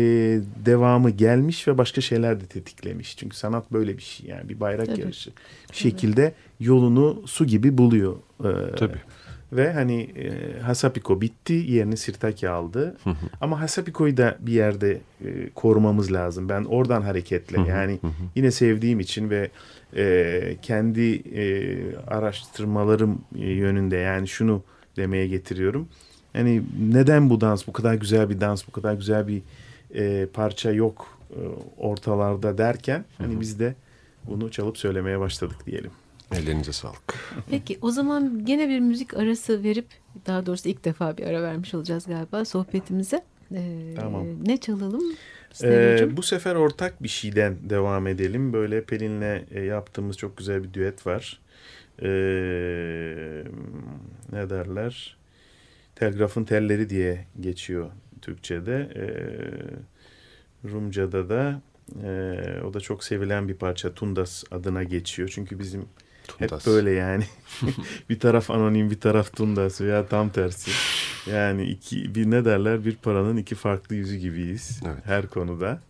devamı 0.64 1.10
gelmiş 1.10 1.68
ve 1.68 1.78
başka 1.78 2.00
şeyler 2.00 2.40
de 2.40 2.46
tetiklemiş. 2.46 3.16
Çünkü 3.16 3.36
sanat 3.36 3.72
böyle 3.72 3.96
bir 3.96 4.02
şey 4.02 4.26
yani 4.26 4.48
bir 4.48 4.60
bayrak 4.60 4.86
Tabii. 4.86 5.00
yarışı. 5.00 5.30
Bir 5.72 5.76
şekilde 5.76 6.32
yolunu 6.60 7.22
su 7.26 7.46
gibi 7.46 7.78
buluyor. 7.78 8.16
E, 8.40 8.76
Tabii. 8.76 8.98
Ve 9.52 9.72
hani 9.72 10.02
e, 10.02 10.60
Hasapiko 10.60 11.20
bitti 11.20 11.52
yerini 11.52 11.96
Sirtaki 11.96 12.48
aldı. 12.48 12.96
Hı 13.04 13.10
hı. 13.10 13.14
Ama 13.40 13.60
Hasapiko'yu 13.60 14.16
da 14.16 14.36
bir 14.40 14.52
yerde 14.52 15.00
e, 15.24 15.50
korumamız 15.54 16.12
lazım. 16.12 16.48
Ben 16.48 16.64
oradan 16.64 17.02
hareketle 17.02 17.58
hı 17.58 17.68
yani 17.68 17.98
yine 18.36 18.50
sevdiğim 18.50 19.00
için 19.00 19.30
ve 19.30 19.50
e, 19.96 20.56
kendi 20.62 21.14
e, 21.14 21.76
araştırmalarım 22.06 23.20
e, 23.38 23.50
yönünde 23.50 23.96
yani 23.96 24.28
şunu 24.28 24.62
demeye 24.96 25.26
getiriyorum. 25.26 25.88
Yani 26.34 26.62
neden 26.80 27.30
bu 27.30 27.40
dans 27.40 27.66
bu 27.66 27.72
kadar 27.72 27.94
güzel 27.94 28.30
bir 28.30 28.40
dans 28.40 28.68
bu 28.68 28.72
kadar 28.72 28.94
güzel 28.94 29.28
bir 29.28 29.42
e, 29.94 30.26
parça 30.26 30.72
yok 30.72 31.18
e, 31.30 31.40
ortalarda 31.78 32.58
derken 32.58 33.04
hani 33.18 33.40
biz 33.40 33.60
de 33.60 33.74
bunu 34.28 34.50
çalıp 34.50 34.78
söylemeye 34.78 35.20
başladık 35.20 35.56
diyelim. 35.66 35.90
Ellerinize 36.32 36.72
sağlık. 36.72 37.14
Peki 37.50 37.78
o 37.82 37.90
zaman 37.90 38.44
gene 38.44 38.68
bir 38.68 38.80
müzik 38.80 39.14
arası 39.14 39.62
verip 39.62 39.86
daha 40.26 40.46
doğrusu 40.46 40.68
ilk 40.68 40.84
defa 40.84 41.16
bir 41.16 41.26
ara 41.26 41.42
vermiş 41.42 41.74
olacağız 41.74 42.06
galiba 42.06 42.44
sohbetimize. 42.44 43.24
Ee, 43.54 43.94
tamam. 43.96 44.26
Ne 44.46 44.56
çalalım? 44.56 45.02
Ee, 45.62 46.16
bu 46.16 46.22
sefer 46.22 46.54
ortak 46.54 47.02
bir 47.02 47.08
şeyden 47.08 47.56
devam 47.70 48.06
edelim. 48.06 48.52
Böyle 48.52 48.84
Pelin'le 48.84 49.44
e, 49.50 49.60
yaptığımız 49.60 50.16
çok 50.16 50.36
güzel 50.36 50.64
bir 50.64 50.74
düet 50.74 51.06
var. 51.06 51.40
Ee, 52.02 53.44
ne 54.32 54.50
derler? 54.50 55.16
Telgrafın 55.94 56.44
telleri 56.44 56.90
diye 56.90 57.26
geçiyor 57.40 57.90
Türkçe'de. 58.22 58.88
Ee, 58.96 59.08
Rumca'da 60.68 61.28
da 61.28 61.62
e, 62.04 62.62
o 62.64 62.74
da 62.74 62.80
çok 62.80 63.04
sevilen 63.04 63.48
bir 63.48 63.54
parça 63.54 63.94
Tundas 63.94 64.44
adına 64.50 64.82
geçiyor. 64.82 65.30
Çünkü 65.34 65.58
bizim 65.58 65.84
Tundas. 66.38 66.66
Hep 66.66 66.72
böyle 66.72 66.90
yani. 66.90 67.24
bir 68.10 68.20
taraf 68.20 68.50
anonim 68.50 68.90
bir 68.90 69.00
taraf 69.00 69.36
Tundas 69.36 69.80
veya 69.80 70.06
tam 70.06 70.30
tersi. 70.30 70.70
Yani 71.30 71.64
iki 71.64 72.14
bir 72.14 72.30
ne 72.30 72.44
derler 72.44 72.84
bir 72.84 72.96
paranın 72.96 73.36
iki 73.36 73.54
farklı 73.54 73.94
yüzü 73.94 74.16
gibiyiz 74.16 74.80
evet. 74.86 75.06
her 75.06 75.26
konuda. 75.26 75.80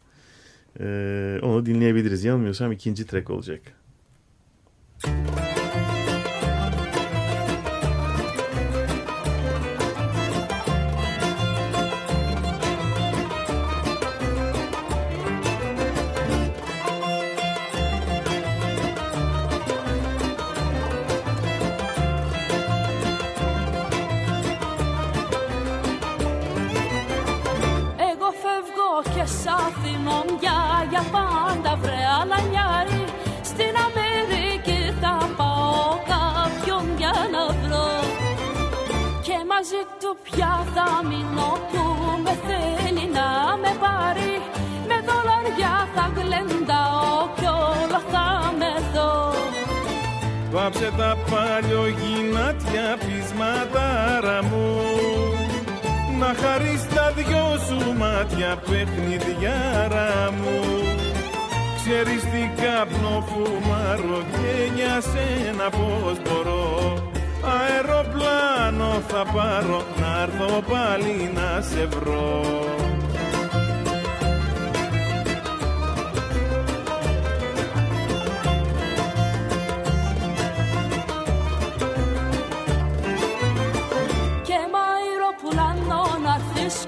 Ee, 0.81 1.39
onu 1.43 1.67
dinleyebiliriz. 1.67 2.25
Yanılmıyorsam 2.25 2.73
ikinci 2.73 3.07
track 3.07 3.31
olacak. 3.31 3.61
Müzik 5.05 5.60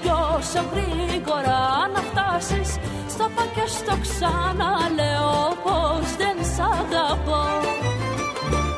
κι 0.01 0.11
όσο 0.35 0.61
γρήγορα 0.71 1.61
να 1.93 2.01
φτάσεις. 2.09 2.69
Στο 3.13 3.25
πα 3.35 3.43
και 3.55 3.65
στο 3.77 3.93
ξαναλέω 4.05 5.35
πως 5.63 6.05
δεν 6.21 6.37
σ' 6.53 6.63
αγαπώ. 6.79 7.43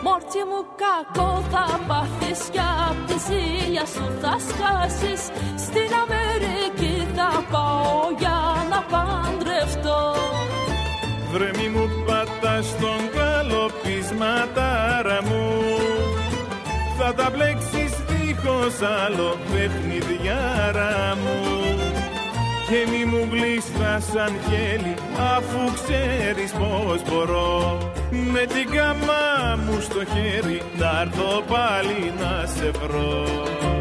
Μόρτι 0.06 0.42
μου 0.50 0.62
κακό 0.84 1.32
θα 1.52 1.66
πάθεις 1.88 2.42
κι 2.54 2.64
απ' 2.88 3.02
τη 3.08 3.16
ζήλια 3.28 3.86
σου 3.94 4.06
θα 4.22 4.34
σκάσεις. 4.48 5.22
Στην 5.66 5.90
Αμερική 6.04 6.96
θα 7.16 7.30
πάω 7.52 8.00
για 8.22 8.40
να 8.72 8.80
παντρευτώ. 8.92 10.02
Βρε 11.32 11.50
μη 11.58 11.68
μου 11.74 11.86
πατάς 12.08 12.68
τον 12.82 13.02
καλοπισματάρα 13.18 15.20
μου. 15.30 15.46
Θα 16.98 17.10
τα 17.14 17.28
μπλέξεις 17.34 17.85
δίχως 18.46 18.82
άλλο 19.06 19.38
παιχνιδιάρα 19.52 21.18
μου. 21.22 21.40
Και 22.68 22.92
μη 22.92 23.06
μου 23.06 23.28
γλίστρα 23.32 24.00
σαν 24.00 24.34
χέλη 24.48 24.96
αφού 25.36 25.74
ξέρεις 25.74 26.52
πως 26.52 27.02
μπορώ. 27.10 27.78
Με 28.10 28.46
την 28.46 28.70
καμά 28.76 29.56
μου 29.66 29.80
στο 29.82 30.06
χέρι 30.06 30.62
να 30.78 31.02
έρθω 31.02 31.44
πάλι 31.48 32.14
να 32.20 32.46
σε 32.46 32.72
βρω 32.72 33.75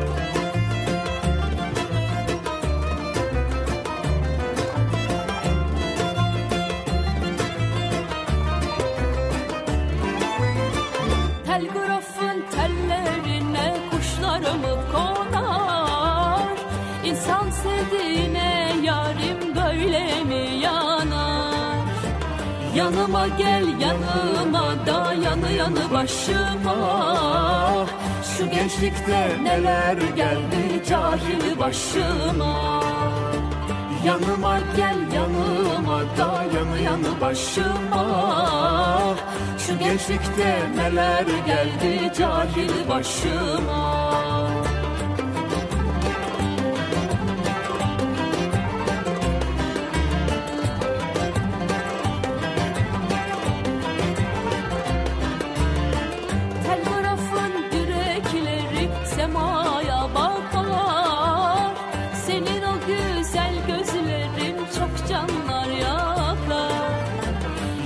Yanıma 23.05 23.29
gel 23.29 23.65
yanıma 23.81 24.87
da 24.87 25.13
yanı 25.13 25.53
yanı 25.53 25.93
başıma. 25.93 27.87
Şu 28.23 28.51
gençlikte 28.51 29.37
neler 29.43 29.97
geldi 30.17 30.83
cahil 30.89 31.61
başıma. 31.61 32.83
Yanıma 34.07 34.59
gel 34.77 34.97
yanıma 35.15 36.01
da 36.19 36.45
yanı 36.85 37.21
başıma. 37.21 38.05
Şu 39.59 39.79
gençlikte 39.79 40.61
neler 40.77 41.27
geldi 41.47 42.13
cahil 42.19 42.89
başıma 42.89 44.34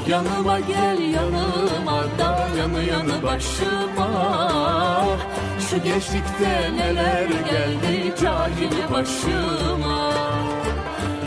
Yanıma 0.08 0.60
gel 0.60 0.98
yanıma 1.14 2.04
da 2.18 2.48
yanı 2.58 2.82
yanı 2.84 3.22
başıma 3.22 4.08
Şu 5.70 5.82
gençlikte 5.82 6.70
neler 6.76 7.26
geldi 7.28 8.14
cahil 8.20 8.92
başıma 8.92 10.12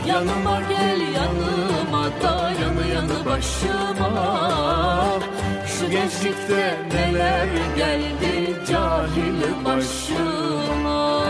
Yanıma 0.08 0.62
gel 0.70 1.02
yanıma 1.14 2.06
da 2.24 2.52
yanı 2.62 2.88
yanı 2.94 3.26
başıma 3.26 4.40
Şu 5.68 5.90
gençlikte 5.90 6.78
neler 6.94 7.48
geldi 7.78 8.56
cahil 8.72 9.66
başıma 9.66 11.26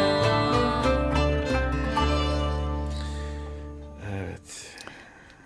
Evet. 4.11 4.67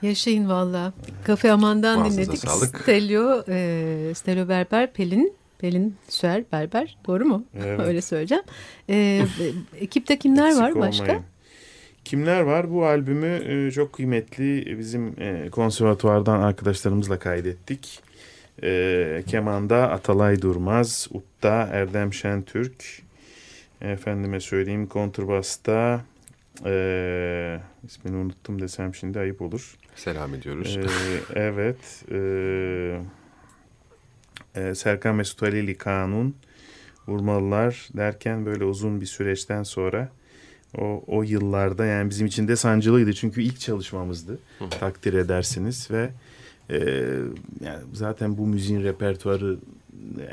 Yaşayın 0.02 0.50
valla. 0.50 0.94
Kafe 1.26 1.52
Aman'dan 1.52 2.00
Ağzınıza 2.02 2.22
dinledik. 2.22 2.40
sağlık. 2.50 2.80
Stelio, 2.82 3.44
e, 3.48 4.12
Stelio 4.16 4.50
Berber, 4.50 4.94
Pelin, 4.94 5.34
Pelin 5.60 5.96
Süer 6.10 6.44
Berber. 6.52 6.98
Doğru 7.08 7.26
mu? 7.26 7.46
Evet. 7.66 7.80
Öyle 7.80 8.02
söyleyeceğim. 8.02 8.44
E, 8.90 9.22
ekipte 9.80 10.20
kimler 10.20 10.56
var 10.56 10.68
Eksik 10.70 10.82
başka? 10.82 11.04
olmayın. 11.04 11.24
Kimler 12.06 12.42
var? 12.42 12.72
Bu 12.72 12.86
albümü 12.86 13.28
e, 13.68 13.72
çok 13.72 13.94
kıymetli 13.94 14.78
bizim 14.80 15.08
e, 15.22 15.50
konservatuvardan 15.52 16.42
arkadaşlarımızla 16.42 17.20
kaydettik. 17.20 18.00
E, 18.64 19.24
kemanda 19.28 19.92
Atalay 19.92 20.42
Durmaz, 20.42 21.08
Utta 21.12 21.70
Erdem 21.72 22.14
Şentürk, 22.14 22.84
efendime 23.82 24.40
söyleyeyim 24.40 24.88
kontrbasta 24.88 26.02
e, 26.66 27.60
ismini 27.88 28.16
unuttum 28.18 28.62
desem 28.62 28.96
şimdi 28.96 29.20
ayıp 29.20 29.42
olur. 29.42 29.76
Selam 29.96 30.34
ediyoruz. 30.34 30.78
Ee, 30.78 31.40
evet. 31.40 32.06
ee, 32.12 33.00
e, 34.56 34.76
Serkan 34.76 35.16
Mesut 35.16 35.42
Halili 35.42 35.78
Kanun 35.78 36.36
Vurmalılar 37.08 37.90
derken 37.98 38.46
böyle 38.46 38.64
uzun 38.64 39.02
bir 39.02 39.06
süreçten 39.06 39.64
sonra 39.64 40.10
o, 40.78 41.04
o 41.08 41.24
yıllarda 41.24 41.86
yani 41.86 42.10
bizim 42.10 42.28
için 42.28 42.48
de 42.48 42.56
sancılıydı. 42.56 43.14
Çünkü 43.14 43.42
ilk 43.42 43.60
çalışmamızdı. 43.60 44.40
Takdir 44.70 45.14
edersiniz 45.14 45.92
ve 45.92 46.10
e, 46.70 46.78
yani 47.62 47.84
zaten 47.94 48.38
bu 48.38 48.48
müziğin 48.48 48.84
repertuarı 48.84 49.58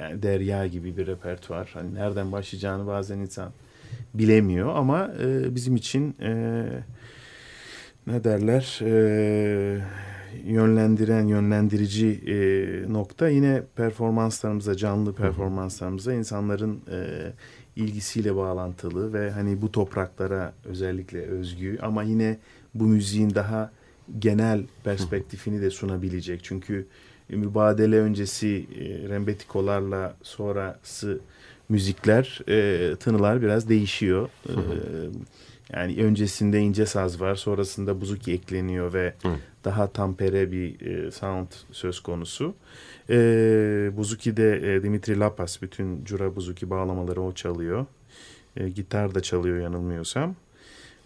yani 0.01 0.23
derya 0.23 0.67
gibi 0.67 0.97
bir 0.97 1.07
repertuar. 1.07 1.71
Hani 1.75 1.95
nereden 1.95 2.33
başlayacağını 2.33 2.87
bazen 2.87 3.19
insan 3.19 3.53
bilemiyor 4.15 4.77
ama 4.77 5.11
e, 5.23 5.55
bizim 5.55 5.77
için 5.77 6.17
e, 6.23 6.65
ne 8.07 8.25
derler? 8.25 8.79
E, 8.83 9.81
yönlendiren 10.47 11.27
yönlendirici 11.27 12.21
e, 12.27 12.37
nokta. 12.93 13.29
Yine 13.29 13.63
performanslarımıza 13.77 14.77
canlı 14.77 15.15
performanslarımıza 15.15 16.13
insanların 16.13 16.81
e, 16.91 17.33
ilgisiyle 17.77 18.37
bağlantılı 18.37 19.13
ve 19.13 19.31
hani 19.31 19.63
bu 19.63 19.73
topraklara 19.73 20.53
özellikle 20.65 21.21
özgü 21.21 21.79
ama 21.83 22.03
yine 22.03 22.39
bu 22.75 22.85
müziğin 22.85 23.35
daha 23.35 23.71
genel 24.19 24.65
perspektifini 24.85 25.63
de 25.63 25.71
sunabilecek. 25.71 26.45
Çünkü 26.45 26.87
mübadele 27.29 27.99
öncesi 27.99 28.67
e, 28.79 29.09
rembetikolarla 29.09 30.17
sonrası 30.23 31.21
müzikler 31.69 32.41
e, 32.49 32.97
tınılar 32.97 33.43
biraz 33.43 33.69
değişiyor. 33.69 34.29
E, 34.49 34.55
yani 35.73 36.05
öncesinde 36.05 36.61
ince 36.61 36.87
saz 36.87 37.21
var, 37.21 37.35
sonrasında 37.35 38.01
buzuki 38.01 38.33
ekleniyor 38.33 38.93
ve 38.93 39.15
daha 39.65 39.87
tampere 39.87 40.53
bir 40.53 40.81
e, 40.81 41.11
sound 41.11 41.49
söz 41.73 42.01
konusu. 42.01 42.55
E, 43.11 43.17
buzuki 43.97 44.37
de 44.37 44.75
e, 44.75 44.83
Dimitri 44.83 45.21
Lapas 45.21 45.63
bütün 45.63 46.05
cura 46.05 46.37
buzuki 46.37 46.71
bağlamaları 46.71 47.23
o 47.23 47.33
çalıyor. 47.33 47.87
E, 48.57 48.69
gitar 48.69 49.15
da 49.15 49.21
çalıyor 49.21 49.61
yanılmıyorsam. 49.61 50.35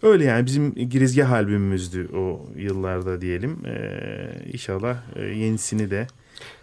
Öyle 0.03 0.23
yani 0.23 0.45
bizim 0.45 0.75
girizgah 0.75 1.31
albümümüzdü 1.31 2.09
o 2.15 2.45
yıllarda 2.55 3.21
diyelim. 3.21 3.65
Ee, 3.65 4.29
inşallah 4.53 4.97
e, 5.15 5.21
yenisini 5.23 5.91
de 5.91 6.07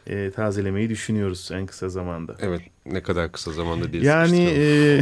e, 0.07 0.31
tazelemeyi 0.31 0.89
düşünüyoruz 0.89 1.51
en 1.53 1.67
kısa 1.67 1.89
zamanda. 1.89 2.37
Evet 2.41 2.63
ne 2.87 3.03
kadar 3.03 3.33
kısa 3.33 3.53
zamanda 3.53 3.93
değil. 3.93 4.05
Yani 4.05 4.55
e, 4.59 5.01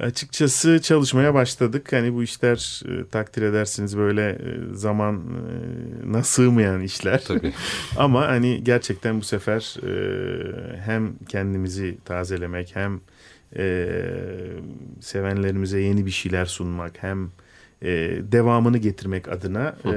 açıkçası 0.00 0.80
çalışmaya 0.82 1.34
başladık. 1.34 1.92
Hani 1.92 2.14
bu 2.14 2.22
işler 2.22 2.82
e, 2.88 3.08
takdir 3.08 3.42
edersiniz 3.42 3.96
böyle 3.96 4.30
e, 4.30 4.74
zaman 4.74 5.22
e, 6.18 6.22
sığmayan 6.22 6.80
işler. 6.80 7.24
Tabii. 7.24 7.52
Ama 7.96 8.28
hani 8.28 8.64
gerçekten 8.64 9.20
bu 9.20 9.24
sefer 9.24 9.76
e, 9.82 10.80
hem 10.80 11.12
kendimizi 11.28 11.98
tazelemek 12.04 12.76
hem 12.76 13.00
e, 13.56 13.88
sevenlerimize 15.00 15.80
yeni 15.80 16.06
bir 16.06 16.10
şeyler 16.10 16.44
sunmak 16.44 16.92
hem 17.02 17.30
e, 17.82 17.88
devamını 18.32 18.78
getirmek 18.78 19.28
adına 19.28 19.76
e, 19.84 19.94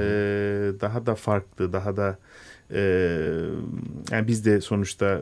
daha 0.80 1.06
da 1.06 1.14
farklı, 1.14 1.72
daha 1.72 1.96
da 1.96 2.18
e, 2.72 2.80
yani 4.10 4.28
biz 4.28 4.44
de 4.44 4.60
sonuçta 4.60 5.20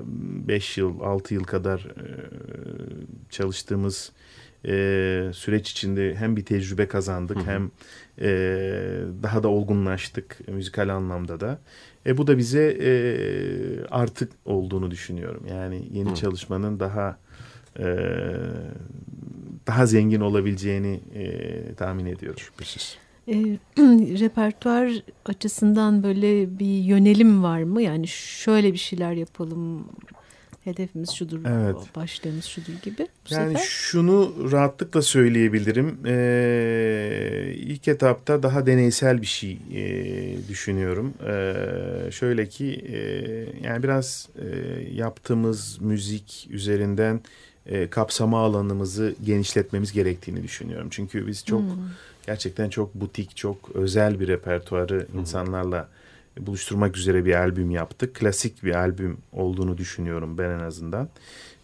5 0.48 0.78
yıl, 0.78 1.00
6 1.00 1.34
yıl 1.34 1.44
kadar 1.44 1.78
e, 1.78 2.06
çalıştığımız 3.30 4.12
e, 4.64 4.70
süreç 5.32 5.70
içinde 5.70 6.14
hem 6.14 6.36
bir 6.36 6.44
tecrübe 6.44 6.88
kazandık 6.88 7.38
hem 7.46 7.70
e, 8.20 8.28
daha 9.22 9.42
da 9.42 9.48
olgunlaştık 9.48 10.48
müzikal 10.48 10.88
anlamda 10.88 11.40
da. 11.40 11.58
E, 12.06 12.18
bu 12.18 12.26
da 12.26 12.38
bize 12.38 12.76
e, 12.80 12.90
artık 13.90 14.32
olduğunu 14.44 14.90
düşünüyorum. 14.90 15.46
Yani 15.50 15.88
yeni 15.92 16.10
hı. 16.10 16.14
çalışmanın 16.14 16.80
daha 16.80 17.18
e, 17.78 17.86
daha 19.66 19.86
zengin 19.86 20.20
olabileceğini 20.20 21.00
e, 21.14 21.74
tahmin 21.74 22.06
ediyorum. 22.06 22.40
Şüphesiz. 22.40 22.98
E, 23.28 23.34
repertuar 24.20 25.02
açısından 25.26 26.02
böyle 26.02 26.58
bir 26.58 26.78
yönelim 26.78 27.42
var 27.42 27.62
mı? 27.62 27.82
Yani 27.82 28.08
şöyle 28.08 28.72
bir 28.72 28.78
şeyler 28.78 29.12
yapalım, 29.12 29.84
hedefimiz 30.64 31.10
şudur, 31.10 31.40
evet. 31.46 31.76
başlığımız 31.96 32.44
şudur 32.44 32.72
gibi. 32.82 33.08
Bu 33.30 33.34
yani 33.34 33.52
sefer? 33.52 33.66
şunu 33.68 34.34
rahatlıkla 34.52 35.02
söyleyebilirim. 35.02 35.98
Ee, 36.06 37.54
ilk 37.56 37.88
etapta 37.88 38.42
daha 38.42 38.66
deneysel 38.66 39.20
bir 39.20 39.26
şey 39.26 39.58
e, 39.74 40.48
düşünüyorum. 40.48 41.14
Ee, 41.26 42.10
şöyle 42.10 42.48
ki 42.48 42.84
e, 42.92 42.98
yani 43.66 43.82
biraz 43.82 44.28
e, 44.38 44.46
yaptığımız 44.94 45.80
müzik 45.80 46.46
üzerinden 46.50 47.20
e, 47.66 47.90
kapsama 47.90 48.40
alanımızı 48.40 49.14
genişletmemiz 49.24 49.92
gerektiğini 49.92 50.42
düşünüyorum. 50.42 50.88
Çünkü 50.90 51.26
biz 51.26 51.44
çok 51.44 51.60
hmm. 51.60 51.90
Gerçekten 52.28 52.68
çok 52.68 52.94
butik, 52.94 53.36
çok 53.36 53.70
özel 53.74 54.20
bir 54.20 54.28
repertuarı 54.28 55.06
insanlarla 55.18 55.88
buluşturmak 56.40 56.96
üzere 56.96 57.24
bir 57.24 57.34
albüm 57.34 57.70
yaptık. 57.70 58.14
Klasik 58.14 58.64
bir 58.64 58.74
albüm 58.74 59.18
olduğunu 59.32 59.78
düşünüyorum 59.78 60.38
ben 60.38 60.50
en 60.50 60.58
azından. 60.58 61.08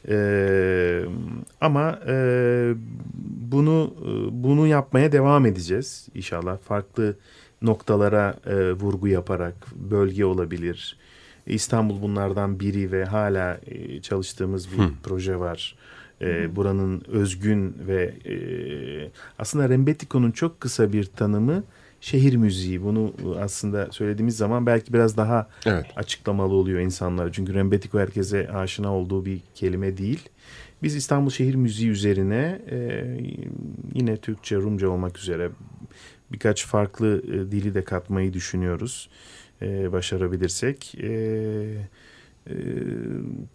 Ee, 0.09 1.05
ama 1.61 2.01
e, 2.09 2.17
bunu 3.53 3.95
bunu 4.33 4.67
yapmaya 4.67 5.13
devam 5.13 5.47
edeceğiz 5.47 6.09
inşallah. 6.15 6.59
Farklı 6.59 7.17
noktalara 7.63 8.35
e, 8.47 8.73
vurgu 8.73 9.09
yaparak 9.09 9.55
bölge 9.75 10.25
olabilir. 10.25 10.97
İstanbul 11.47 12.03
bunlardan 12.03 12.61
biri 12.61 12.93
ve 12.93 13.05
hala 13.05 13.61
e, 13.67 14.01
çalıştığımız 14.01 14.73
bir 14.73 14.79
Hı. 14.79 14.89
proje 15.03 15.41
var. 15.41 15.77
E, 16.25 16.57
buranın 16.57 17.03
özgün 17.09 17.77
ve 17.87 18.05
e, 18.05 18.37
aslında 19.39 19.69
Rembetiko'nun 19.69 20.31
çok 20.31 20.61
kısa 20.61 20.93
bir 20.93 21.05
tanımı 21.05 21.65
şehir 22.01 22.37
müziği. 22.37 22.83
Bunu 22.83 23.15
aslında 23.41 23.93
söylediğimiz 23.93 24.37
zaman 24.37 24.67
belki 24.67 24.93
biraz 24.93 25.17
daha 25.17 25.49
evet. 25.67 25.87
açıklamalı 25.97 26.55
oluyor 26.55 26.81
insanlar. 26.81 27.33
Çünkü 27.33 27.55
Rembetiko 27.55 27.99
herkese 27.99 28.49
aşina 28.49 28.95
olduğu 28.95 29.25
bir 29.25 29.41
kelime 29.55 29.97
değil. 29.97 30.29
Biz 30.83 30.97
İstanbul 30.97 31.31
şehir 31.31 31.55
müziği 31.55 31.91
üzerine 31.91 32.61
e, 32.71 33.05
yine 33.95 34.17
Türkçe, 34.17 34.57
Rumca 34.57 34.89
olmak 34.89 35.19
üzere 35.19 35.51
birkaç 36.33 36.67
farklı 36.67 37.23
e, 37.29 37.33
dili 37.33 37.75
de 37.75 37.85
katmayı 37.85 38.33
düşünüyoruz. 38.33 39.09
E, 39.63 39.93
başarabilirsek. 39.93 40.95
Evet 41.01 41.89
e, 42.51 42.55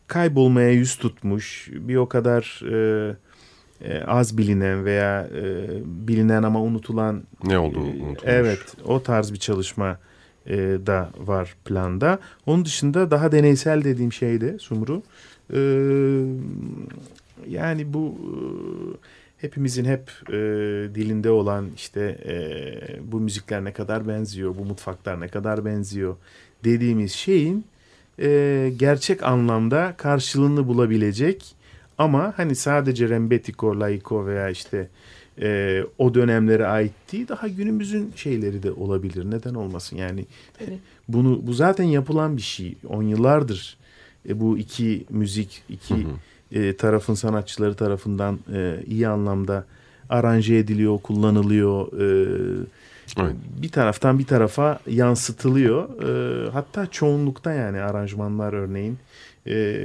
kaybolmaya 0.08 0.72
yüz 0.72 0.96
tutmuş 0.96 1.70
bir 1.72 1.96
o 1.96 2.10
kadar 2.10 2.62
e, 2.72 4.04
az 4.08 4.38
bilinen 4.38 4.86
veya 4.86 5.30
e, 5.36 5.68
bilinen 5.86 6.44
ama 6.44 6.62
unutulan 6.62 7.24
ne 7.44 7.60
oldu 7.60 7.80
unutulmuş. 7.80 8.20
Evet 8.24 8.76
o 8.86 9.04
tarz 9.04 9.34
bir 9.34 9.38
çalışma 9.38 10.00
e, 10.48 10.58
da 10.86 11.10
var 11.18 11.56
planda. 11.66 12.20
Onun 12.46 12.66
dışında 12.66 13.12
daha 13.12 13.32
deneysel 13.32 13.84
dediğim 13.84 14.14
şey 14.14 14.42
de 14.42 14.60
Sumru. 14.60 15.04
E, 15.54 15.60
yani 17.48 17.94
bu 17.94 18.18
e, 18.18 18.34
hepimizin 19.38 19.86
hep 19.86 20.12
e, 20.30 20.34
dilinde 20.96 21.30
olan 21.30 21.68
işte 21.76 22.02
e, 22.26 23.12
bu 23.12 23.20
müzikler 23.20 23.64
ne 23.64 23.74
kadar 23.74 24.08
benziyor, 24.08 24.56
bu 24.58 24.66
mutfaklar 24.66 25.22
ne 25.22 25.28
kadar 25.28 25.66
benziyor 25.66 26.16
dediğimiz 26.64 27.12
şeyin 27.12 27.66
e, 28.22 28.72
gerçek 28.78 29.24
anlamda 29.24 29.94
karşılığını 29.98 30.68
bulabilecek 30.68 31.56
ama 31.98 32.34
hani 32.38 32.56
sadece 32.56 33.10
Rembetiko, 33.10 33.80
Laiko 33.80 34.26
veya 34.26 34.50
işte 34.50 34.88
e, 35.42 35.82
o 35.98 36.14
dönemlere 36.14 36.68
ait 36.68 36.92
değil 37.12 37.28
daha 37.28 37.48
günümüzün 37.48 38.14
şeyleri 38.16 38.64
de 38.64 38.72
olabilir. 38.72 39.32
Neden 39.32 39.54
olmasın 39.54 39.98
yani 39.98 40.26
evet. 40.60 40.80
bunu 41.08 41.48
bu 41.48 41.54
zaten 41.54 41.84
yapılan 41.84 42.38
bir 42.38 42.42
şey. 42.42 42.76
On 42.88 43.04
yıllardır 43.04 43.78
e, 44.30 44.40
bu 44.40 44.58
iki 44.58 45.06
müzik 45.10 45.64
iki 45.70 45.96
hı 45.96 46.00
hı. 46.00 46.60
E, 46.60 46.76
tarafın 46.78 47.14
sanatçıları 47.14 47.76
tarafından 47.76 48.40
e, 48.54 48.80
iyi 48.88 49.08
anlamda 49.08 49.66
aranje 50.10 50.56
ediliyor, 50.56 50.98
kullanılıyor. 50.98 51.88
E, 52.02 52.66
Evet. 53.20 53.36
Bir 53.62 53.70
taraftan 53.70 54.20
bir 54.20 54.26
tarafa 54.26 54.80
yansıtılıyor. 54.88 56.04
E, 56.04 56.50
hatta 56.50 56.88
çoğunlukta 56.88 57.54
yani 57.54 57.82
aranjmanlar 57.82 58.54
örneğin 58.54 58.98
e, 59.48 59.78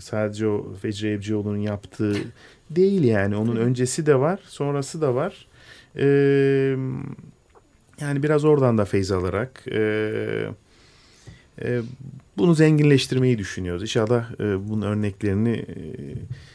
sadece 0.00 0.46
o 0.46 0.74
Fecri 0.82 1.08
Evcioğlu'nun 1.08 1.56
yaptığı 1.56 2.16
değil 2.70 3.04
yani. 3.04 3.36
Onun 3.36 3.56
öncesi 3.56 4.06
de 4.06 4.20
var, 4.20 4.40
sonrası 4.46 5.00
da 5.00 5.14
var. 5.14 5.46
E, 5.96 6.06
yani 8.00 8.22
biraz 8.22 8.44
oradan 8.44 8.78
da 8.78 8.84
feyz 8.84 9.12
alarak 9.12 9.64
e, 9.72 9.80
e, 11.62 11.80
bunu 12.38 12.54
zenginleştirmeyi 12.54 13.38
düşünüyoruz. 13.38 13.82
İnşallah 13.82 14.40
e, 14.40 14.68
bunun 14.68 14.82
örneklerini 14.82 15.56
e, 15.56 15.74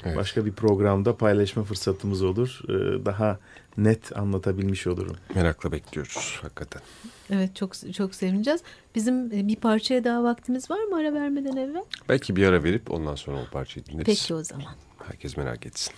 evet. 0.06 0.18
başka 0.18 0.46
bir 0.46 0.52
programda 0.52 1.18
paylaşma 1.18 1.64
fırsatımız 1.64 2.24
olur. 2.24 2.62
E, 2.70 3.06
daha 3.06 3.40
net 3.78 4.18
anlatabilmiş 4.18 4.88
olurum. 4.88 5.18
Merakla 5.36 5.72
bekliyoruz 5.72 6.40
hakikaten. 6.42 6.82
Evet 7.30 7.56
çok 7.56 7.94
çok 7.94 8.16
sevineceğiz. 8.16 8.62
Bizim 8.96 9.26
e, 9.32 9.48
bir 9.48 9.56
parçaya 9.56 10.04
daha 10.04 10.24
vaktimiz 10.24 10.72
var 10.72 10.84
mı 10.84 10.98
ara 10.98 11.14
vermeden 11.14 11.58
evvel? 11.58 11.84
Belki 12.10 12.36
bir 12.36 12.48
ara 12.48 12.64
verip 12.64 12.92
ondan 12.92 13.16
sonra 13.16 13.38
o 13.38 13.46
parçayı 13.52 13.86
dinleriz. 13.86 14.06
Peki 14.06 14.34
o 14.34 14.44
zaman. 14.44 14.76
Herkes 15.04 15.38
merak 15.38 15.66
etsin. 15.66 15.94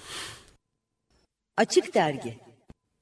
Açık 1.57 1.95
Dergi 1.95 2.49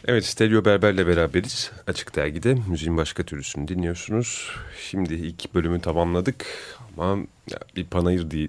Evet, 0.05 0.25
Stelio 0.25 0.65
Berber'le 0.65 1.07
beraberiz. 1.07 1.71
Açık 1.87 2.15
Dergi'de 2.15 2.57
müziğin 2.67 2.97
başka 2.97 3.23
türlüsünü 3.23 3.67
dinliyorsunuz. 3.67 4.51
Şimdi 4.79 5.13
ilk 5.13 5.53
bölümü 5.53 5.81
tamamladık 5.81 6.45
ama 6.97 7.23
bir 7.75 7.85
panayır 7.85 8.31
diye, 8.31 8.47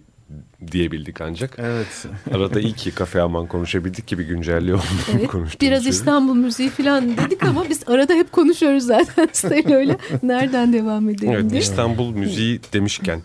diyebildik 0.73 1.21
ancak. 1.21 1.57
Evet. 1.59 2.07
Arada 2.35 2.61
iyi 2.61 2.73
ki 2.73 2.91
Kafe 2.91 3.21
Alman 3.21 3.47
konuşabildik 3.47 4.09
ki 4.09 4.19
bir 4.19 4.25
güncelliği 4.25 4.75
oldu. 4.75 4.83
Evet, 5.13 5.31
biraz 5.61 5.83
şey. 5.83 5.91
İstanbul 5.91 6.35
müziği 6.35 6.71
falan 6.71 7.17
dedik 7.17 7.43
ama 7.43 7.65
biz 7.69 7.89
arada 7.89 8.15
hep 8.15 8.33
konuşuyoruz 8.33 8.83
zaten 8.85 9.29
Stelio'yla. 9.33 9.97
Nereden 10.23 10.73
devam 10.73 11.09
edelim 11.09 11.33
Evet, 11.33 11.51
diye. 11.51 11.61
İstanbul 11.61 12.11
müziği 12.11 12.61
demişken 12.73 13.23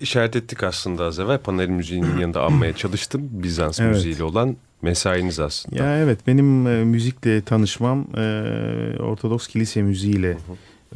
işaret 0.00 0.36
ettik 0.36 0.62
aslında 0.62 1.04
az 1.04 1.18
evvel. 1.18 1.38
Panayır 1.38 1.68
müziğinin 1.68 2.16
yanında 2.20 2.42
anmaya 2.42 2.72
çalıştım. 2.72 3.28
Bizans 3.32 3.80
evet. 3.80 3.94
müziğiyle 3.94 4.24
olan 4.24 4.56
mesainiz 4.82 5.40
aslında. 5.40 5.84
Ya 5.84 5.98
evet 5.98 6.18
benim 6.26 6.66
e, 6.66 6.84
müzikle 6.84 7.42
tanışmam 7.42 8.06
e, 8.16 8.22
Ortodoks 9.00 9.46
kilise 9.46 9.82
müziğiyle 9.82 10.36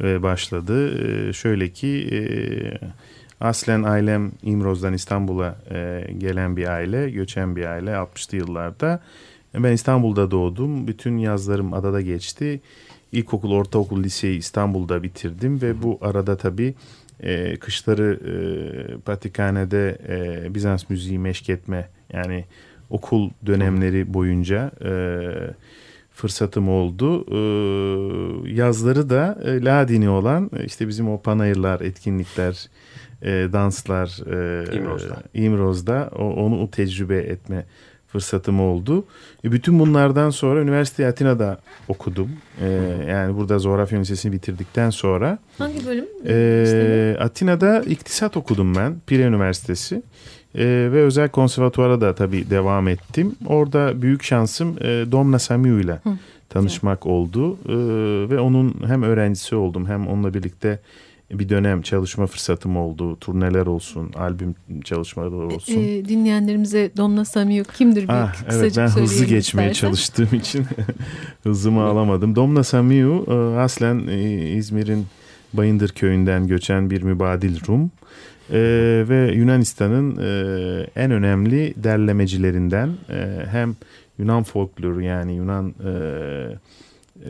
e, 0.01 0.23
başladı. 0.23 0.99
E, 1.29 1.33
şöyle 1.33 1.69
ki 1.69 2.09
e, 2.11 2.17
aslen 3.41 3.83
ailem 3.83 4.31
İmroz'dan 4.43 4.93
İstanbul'a 4.93 5.57
e, 5.71 6.07
gelen 6.17 6.57
bir 6.57 6.67
aile, 6.67 7.09
göçen 7.09 7.55
bir 7.55 7.65
aile 7.65 7.91
60'lı 7.91 8.37
yıllarda. 8.37 8.99
Ben 9.53 9.71
İstanbul'da 9.71 10.31
doğdum. 10.31 10.87
Bütün 10.87 11.17
yazlarım 11.17 11.73
adada 11.73 12.01
geçti. 12.01 12.61
İlkokul, 13.11 13.51
ortaokul, 13.51 14.03
liseyi 14.03 14.37
İstanbul'da 14.37 15.03
bitirdim 15.03 15.61
ve 15.61 15.81
bu 15.81 15.97
arada 16.01 16.37
tabii 16.37 16.75
e, 17.19 17.57
kışları 17.57 18.19
e, 18.25 18.33
Patikhane'de 18.97 19.97
e, 20.09 20.53
Bizans 20.55 20.89
müziği 20.89 21.19
meşk 21.19 21.49
etme 21.49 21.89
yani 22.13 22.45
okul 22.89 23.29
dönemleri 23.45 24.13
boyunca 24.13 24.71
e, 24.85 24.91
fırsatım 26.13 26.69
oldu. 26.69 27.25
E, 27.31 27.39
yazları 28.53 29.09
da 29.09 29.37
e, 29.43 29.65
Ladini 29.65 30.09
olan 30.09 30.51
e, 30.59 30.65
işte 30.65 30.87
bizim 30.87 31.09
o 31.09 31.21
panayırlar, 31.21 31.81
etkinlikler, 31.81 32.69
e, 33.21 33.47
danslar 33.53 34.07
e, 34.07 34.75
İmroz'da. 34.77 35.23
İmroz'da 35.33 36.09
o, 36.15 36.23
onu 36.23 36.61
o 36.61 36.69
tecrübe 36.71 37.17
etme 37.17 37.65
fırsatım 38.07 38.59
oldu. 38.61 39.05
E, 39.45 39.51
bütün 39.51 39.79
bunlardan 39.79 40.29
sonra 40.29 40.61
üniversite 40.61 41.07
Atina'da 41.07 41.57
okudum. 41.87 42.29
E, 42.61 42.67
yani 43.09 43.37
burada 43.37 43.59
Coğrafya 43.59 43.95
Üniversitesi'ni 43.95 44.31
bitirdikten 44.31 44.89
sonra 44.89 45.39
Hangi 45.57 45.85
bölüm? 45.85 46.05
e, 46.27 47.17
Atina'da 47.19 47.81
iktisat 47.81 48.37
okudum 48.37 48.75
ben. 48.75 48.95
Pire 49.07 49.23
Üniversitesi. 49.23 50.01
E, 50.55 50.65
ve 50.65 51.01
özel 51.01 51.29
konservatuvara 51.29 52.01
da 52.01 52.15
tabii 52.15 52.49
devam 52.49 52.87
ettim. 52.87 53.35
Orada 53.47 54.01
büyük 54.01 54.23
şansım 54.23 54.75
e, 54.81 55.05
Domna 55.11 55.39
Samiu 55.39 55.79
ile 55.79 55.99
tanışmak 56.49 57.05
oldu. 57.05 57.53
E, 57.53 57.75
ve 58.29 58.39
onun 58.39 58.75
hem 58.85 59.03
öğrencisi 59.03 59.55
oldum 59.55 59.85
hem 59.87 60.07
onunla 60.07 60.33
birlikte 60.33 60.79
bir 61.31 61.49
dönem 61.49 61.81
çalışma 61.81 62.27
fırsatım 62.27 62.77
oldu. 62.77 63.17
Turneler 63.19 63.65
olsun, 63.65 64.11
albüm 64.15 64.55
çalışmaları 64.83 65.55
olsun. 65.55 65.73
Ee, 65.73 66.05
dinleyenlerimize 66.05 66.91
Domna 66.97 67.25
Samiu 67.25 67.63
kimdir 67.63 68.03
bir 68.03 68.09
Ah, 68.09 68.35
evet 68.51 68.73
ben 68.77 68.87
hızlı 68.87 69.25
geçmeye 69.25 69.71
istersen. 69.71 69.87
çalıştığım 69.87 70.39
için 70.39 70.65
hızımı 71.43 71.83
alamadım. 71.83 72.35
Domna 72.35 72.63
Samiu 72.63 73.25
e, 73.27 73.59
aslen 73.59 74.07
e, 74.07 74.39
İzmir'in 74.51 75.05
Bayındır 75.53 75.89
köyünden 75.89 76.47
göçen 76.47 76.89
bir 76.89 77.01
mübadil 77.01 77.67
Rum. 77.67 77.91
E, 78.51 78.59
ve 79.09 79.31
Yunanistan'ın 79.35 80.17
e, 80.17 80.87
en 80.95 81.11
önemli 81.11 81.73
derlemecilerinden 81.77 82.89
e, 83.09 83.45
hem 83.51 83.75
Yunan 84.17 84.43
folkloru 84.43 85.01
yani 85.01 85.35
Yunan 85.35 85.69
e, 85.85 85.91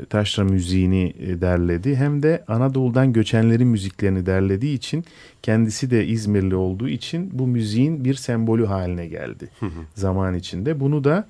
taşra 0.09 0.43
müziğini 0.43 1.13
e, 1.19 1.41
derledi 1.41 1.95
hem 1.95 2.23
de 2.23 2.43
Anadolu'dan 2.47 3.13
göçenlerin 3.13 3.67
müziklerini 3.67 4.25
derlediği 4.25 4.75
için 4.75 5.05
kendisi 5.43 5.91
de 5.91 6.05
İzmirli 6.05 6.55
olduğu 6.55 6.89
için 6.89 7.29
bu 7.33 7.47
müziğin 7.47 8.05
bir 8.05 8.13
sembolü 8.13 8.65
haline 8.65 9.07
geldi 9.07 9.49
zaman 9.95 10.33
içinde. 10.33 10.79
Bunu 10.79 11.03
da 11.03 11.27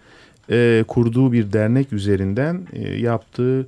e, 0.49 0.83
kurduğu 0.87 1.31
bir 1.31 1.53
dernek 1.53 1.93
üzerinden 1.93 2.67
e, 2.73 2.95
yaptığı 2.97 3.67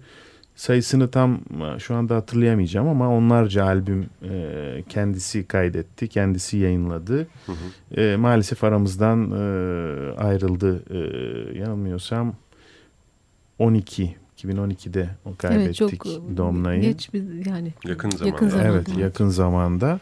sayısını 0.55 1.11
tam 1.11 1.33
e, 1.75 1.79
şu 1.79 1.95
anda 1.95 2.15
hatırlayamayacağım 2.15 2.87
ama 2.87 3.09
onlarca 3.09 3.65
albüm 3.65 4.09
e, 4.29 4.83
kendisi 4.89 5.47
kaydetti, 5.47 6.07
kendisi 6.07 6.57
yayınladı. 6.57 7.27
E, 7.97 8.15
maalesef 8.15 8.63
aramızdan 8.63 9.31
e, 9.31 9.35
ayrıldı. 10.17 10.83
E, 10.89 10.99
yanılmıyorsam 11.59 12.33
12 13.59 14.15
2012'de 14.43 15.09
o 15.25 15.35
kaybettik 15.37 15.65
Evet 15.65 15.75
çok 15.75 16.07
e, 16.07 16.37
Domna'yı. 16.37 16.81
geç 16.81 17.13
bir 17.13 17.45
yani 17.45 17.73
Yakın 17.87 18.09
zamanda. 18.09 18.27
Yakın 18.35 18.49
zamanda. 18.49 18.69
Evet 18.69 18.97
yakın 18.97 19.29
zamanda. 19.29 19.99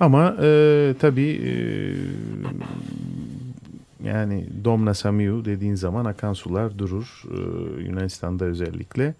Ama 0.00 0.36
e, 0.42 0.94
tabii 1.00 1.40
e, 1.44 1.52
yani 4.08 4.46
Domna 4.64 4.94
Samiu 4.94 5.44
dediğin 5.44 5.74
zaman 5.74 6.04
akan 6.04 6.32
sular 6.32 6.78
durur. 6.78 7.22
E, 7.30 7.36
Yunanistan'da 7.84 8.44
özellikle. 8.44 9.14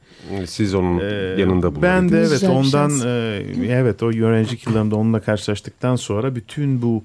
Siz 0.46 0.74
onun 0.74 0.98
E, 1.00 1.04
yanında 1.40 1.82
Ben 1.82 2.08
de 2.10 2.18
evet 2.18 2.30
Güzel 2.30 2.50
ondan 2.50 2.88
şans. 2.88 3.04
e, 3.04 3.44
evet 3.68 4.02
o 4.02 4.06
öğrencilik 4.06 4.66
yıllarımda 4.66 4.96
onunla 4.96 5.20
karşılaştıktan 5.20 5.96
sonra 5.96 6.34
bütün 6.34 6.82
bu 6.82 7.02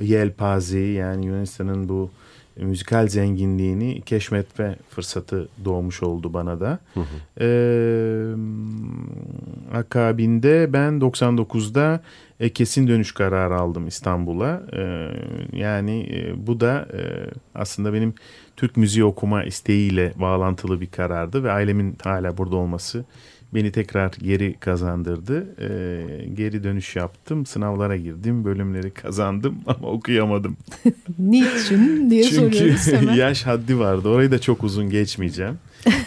yelpazeyi 0.00 0.94
yani 0.94 1.26
Yunanistan'ın 1.26 1.88
bu 1.88 2.10
müzikal 2.58 3.08
zenginliğini 3.08 4.00
keşfetme 4.00 4.76
fırsatı 4.90 5.48
doğmuş 5.64 6.02
oldu 6.02 6.32
bana 6.32 6.60
da. 6.60 6.78
Ee, 7.40 8.34
akabinde 9.74 10.72
ben 10.72 10.92
99'da 10.92 12.00
e, 12.40 12.48
kesin 12.48 12.88
dönüş 12.88 13.12
kararı 13.12 13.56
aldım 13.56 13.86
İstanbul'a. 13.86 14.62
Ee, 14.72 15.10
yani 15.52 16.08
e, 16.12 16.46
bu 16.46 16.60
da 16.60 16.88
e, 16.92 17.00
aslında 17.54 17.92
benim 17.92 18.14
Türk 18.56 18.76
müziği 18.76 19.04
okuma 19.04 19.44
isteğiyle 19.44 20.12
bağlantılı 20.16 20.80
bir 20.80 20.86
karardı 20.86 21.44
ve 21.44 21.52
ailemin 21.52 21.96
hala 22.04 22.38
burada 22.38 22.56
olması 22.56 23.04
beni 23.54 23.72
tekrar 23.72 24.12
geri 24.22 24.56
kazandırdı. 24.60 25.46
Ee, 25.60 26.26
geri 26.34 26.64
dönüş 26.64 26.96
yaptım, 26.96 27.46
sınavlara 27.46 27.96
girdim, 27.96 28.44
bölümleri 28.44 28.90
kazandım 28.90 29.58
ama 29.66 29.88
okuyamadım. 29.88 30.56
niçin 31.18 32.10
diye 32.10 32.24
Çünkü 32.24 32.56
soruyoruz 32.58 32.92
hemen. 32.92 33.14
yaş 33.14 33.46
haddi 33.46 33.78
vardı. 33.78 34.08
Orayı 34.08 34.30
da 34.30 34.40
çok 34.40 34.64
uzun 34.64 34.90
geçmeyeceğim. 34.90 35.58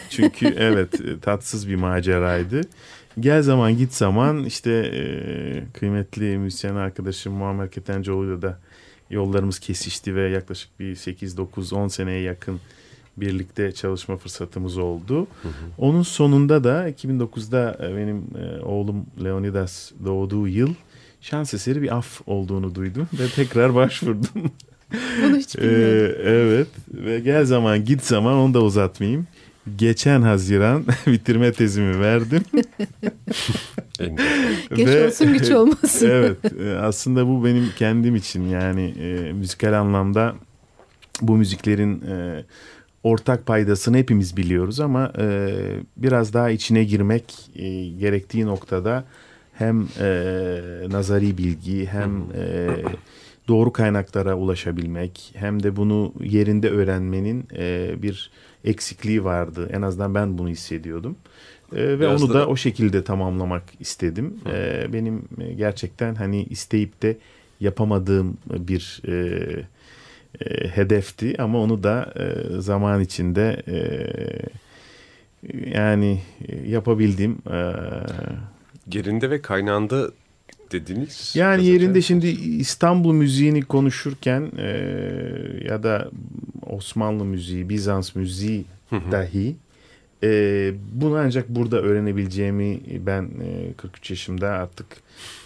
Çünkü 0.10 0.56
evet 0.58 1.02
e, 1.02 1.20
tatsız 1.20 1.70
bir 1.70 1.76
maceraydı. 1.76 2.62
Gel 3.20 3.42
zaman 3.42 3.78
git 3.78 3.94
zaman 3.94 4.44
işte 4.46 4.72
e, 4.72 5.00
kıymetli 5.74 6.38
müzisyen 6.38 6.76
arkadaşım 6.76 7.34
Muammer 7.34 7.72
Ketencoğlu'yla 7.72 8.42
da 8.42 8.60
yollarımız 9.10 9.60
kesişti 9.60 10.16
ve 10.16 10.30
yaklaşık 10.30 10.80
bir 10.80 10.96
8-9-10 10.96 11.90
seneye 11.90 12.22
yakın 12.22 12.60
birlikte 13.18 13.72
çalışma 13.72 14.18
fırsatımız 14.18 14.78
oldu. 14.78 15.28
Onun 15.78 16.02
sonunda 16.02 16.64
da 16.64 16.90
2009'da 16.90 17.78
e, 17.88 17.98
benim 17.98 18.18
e, 18.18 18.62
oğlum 18.62 19.06
Leonidas 19.24 19.92
doğduğu 20.06 20.48
yıl 20.48 20.74
şans 21.22 21.54
eseri 21.54 21.82
bir 21.82 21.98
af 21.98 22.22
olduğunu 22.28 22.76
duydum 22.76 23.08
ve 23.20 23.28
tekrar 23.36 23.76
başvurdum. 23.76 24.30
Bunu 25.24 25.38
hiç 25.38 25.56
Ee, 25.56 25.62
bilmiyordum. 25.62 26.16
evet 26.26 26.68
ve 26.94 27.20
gel 27.20 27.46
zaman 27.46 27.86
git 27.86 28.04
zaman 28.04 28.34
onu 28.36 28.54
da 28.54 28.62
uzatmayayım. 28.62 29.28
Geçen 29.76 30.22
Haziran 30.22 30.86
bitirme 31.08 31.52
tezimi 31.54 32.00
verdim. 32.00 32.44
Geç 34.76 34.88
ve- 34.88 35.08
olsun 35.08 35.34
güç 35.34 35.52
olmasın. 35.52 36.10
evet 36.12 36.38
e, 36.62 36.76
aslında 36.78 37.28
bu 37.28 37.46
benim 37.46 37.70
kendim 37.78 38.16
için 38.16 38.48
yani 38.48 38.94
e, 39.00 39.34
müzikal 39.34 39.74
anlamda 39.80 40.36
bu 41.22 41.38
müziklerin 41.38 42.02
e, 42.02 42.44
ortak 43.04 43.46
paydasını 43.46 43.98
hepimiz 43.98 44.38
biliyoruz 44.38 44.80
ama 44.80 45.12
e, 45.20 45.50
biraz 45.98 46.34
daha 46.34 46.50
içine 46.50 46.84
girmek 46.84 47.24
e, 47.56 47.88
gerektiği 47.88 48.46
noktada 48.46 49.04
hem 49.54 49.88
e, 50.00 50.08
nazari 50.90 51.38
bilgi 51.38 51.86
hem 51.86 52.12
e, 52.36 52.68
doğru 53.48 53.74
kaynaklara 53.74 54.36
ulaşabilmek 54.36 55.32
hem 55.36 55.64
de 55.64 55.76
bunu 55.76 56.14
yerinde 56.24 56.70
öğrenmenin 56.70 57.46
e, 57.58 57.96
bir 58.02 58.32
eksikliği 58.66 59.24
vardı. 59.24 59.70
En 59.74 59.82
azından 59.82 60.16
ben 60.16 60.38
bunu 60.38 60.50
hissediyordum. 60.50 61.16
E, 61.76 61.78
ve 61.88 62.00
Biraz 62.00 62.24
onu 62.24 62.30
da- 62.30 62.34
da 62.34 62.48
o 62.48 62.56
şekilde 62.56 63.04
tamamlamak 63.04 63.64
istedim. 63.80 64.34
E, 64.54 64.86
benim 64.94 65.22
e, 65.42 65.54
gerçekten 65.54 66.16
hani 66.16 66.44
isteyip 66.44 67.02
de 67.02 67.18
yapamadığım 67.60 68.38
bir 68.50 69.02
e, 69.08 69.42
e, 70.46 70.68
hedefti 70.68 71.42
ama 71.42 71.60
onu 71.60 71.84
da 71.84 72.14
e, 72.16 72.62
zaman 72.62 73.02
içinde 73.02 73.62
e, 73.68 73.78
yani 75.80 76.22
e, 76.48 76.70
yapabildim. 76.70 77.38
E, 77.52 77.74
Yerinde 78.94 79.30
ve 79.30 79.42
kaynağında 79.42 80.12
dediniz. 80.72 81.34
yani 81.36 81.60
önce. 81.60 81.72
yerinde 81.72 82.02
şimdi 82.02 82.28
İstanbul 82.28 83.14
müziğini 83.14 83.62
konuşurken 83.62 84.52
e, 84.58 84.68
ya 85.70 85.84
da 85.84 86.10
Osmanlı 86.70 87.26
müziği, 87.26 87.70
Bizans 87.70 88.16
müziği 88.16 88.66
dahi 89.12 89.56
e, 90.24 90.74
bunu 90.94 91.16
ancak 91.16 91.50
burada 91.50 91.82
öğrenebileceğimi 91.82 92.80
ben 93.06 93.24
e, 93.24 93.74
43 93.78 94.10
yaşımda 94.10 94.50
artık 94.50 94.88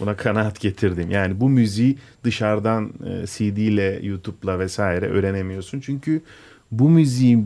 buna 0.00 0.16
kanaat 0.16 0.60
getirdim. 0.60 1.10
Yani 1.10 1.40
bu 1.40 1.48
müziği 1.48 1.98
dışarıdan 2.24 2.92
e, 3.06 3.26
CD 3.26 3.56
ile 3.56 4.00
YouTube'la 4.02 4.58
vesaire 4.58 5.06
öğrenemiyorsun. 5.06 5.80
Çünkü 5.80 6.20
bu 6.70 6.90
müziği 6.90 7.44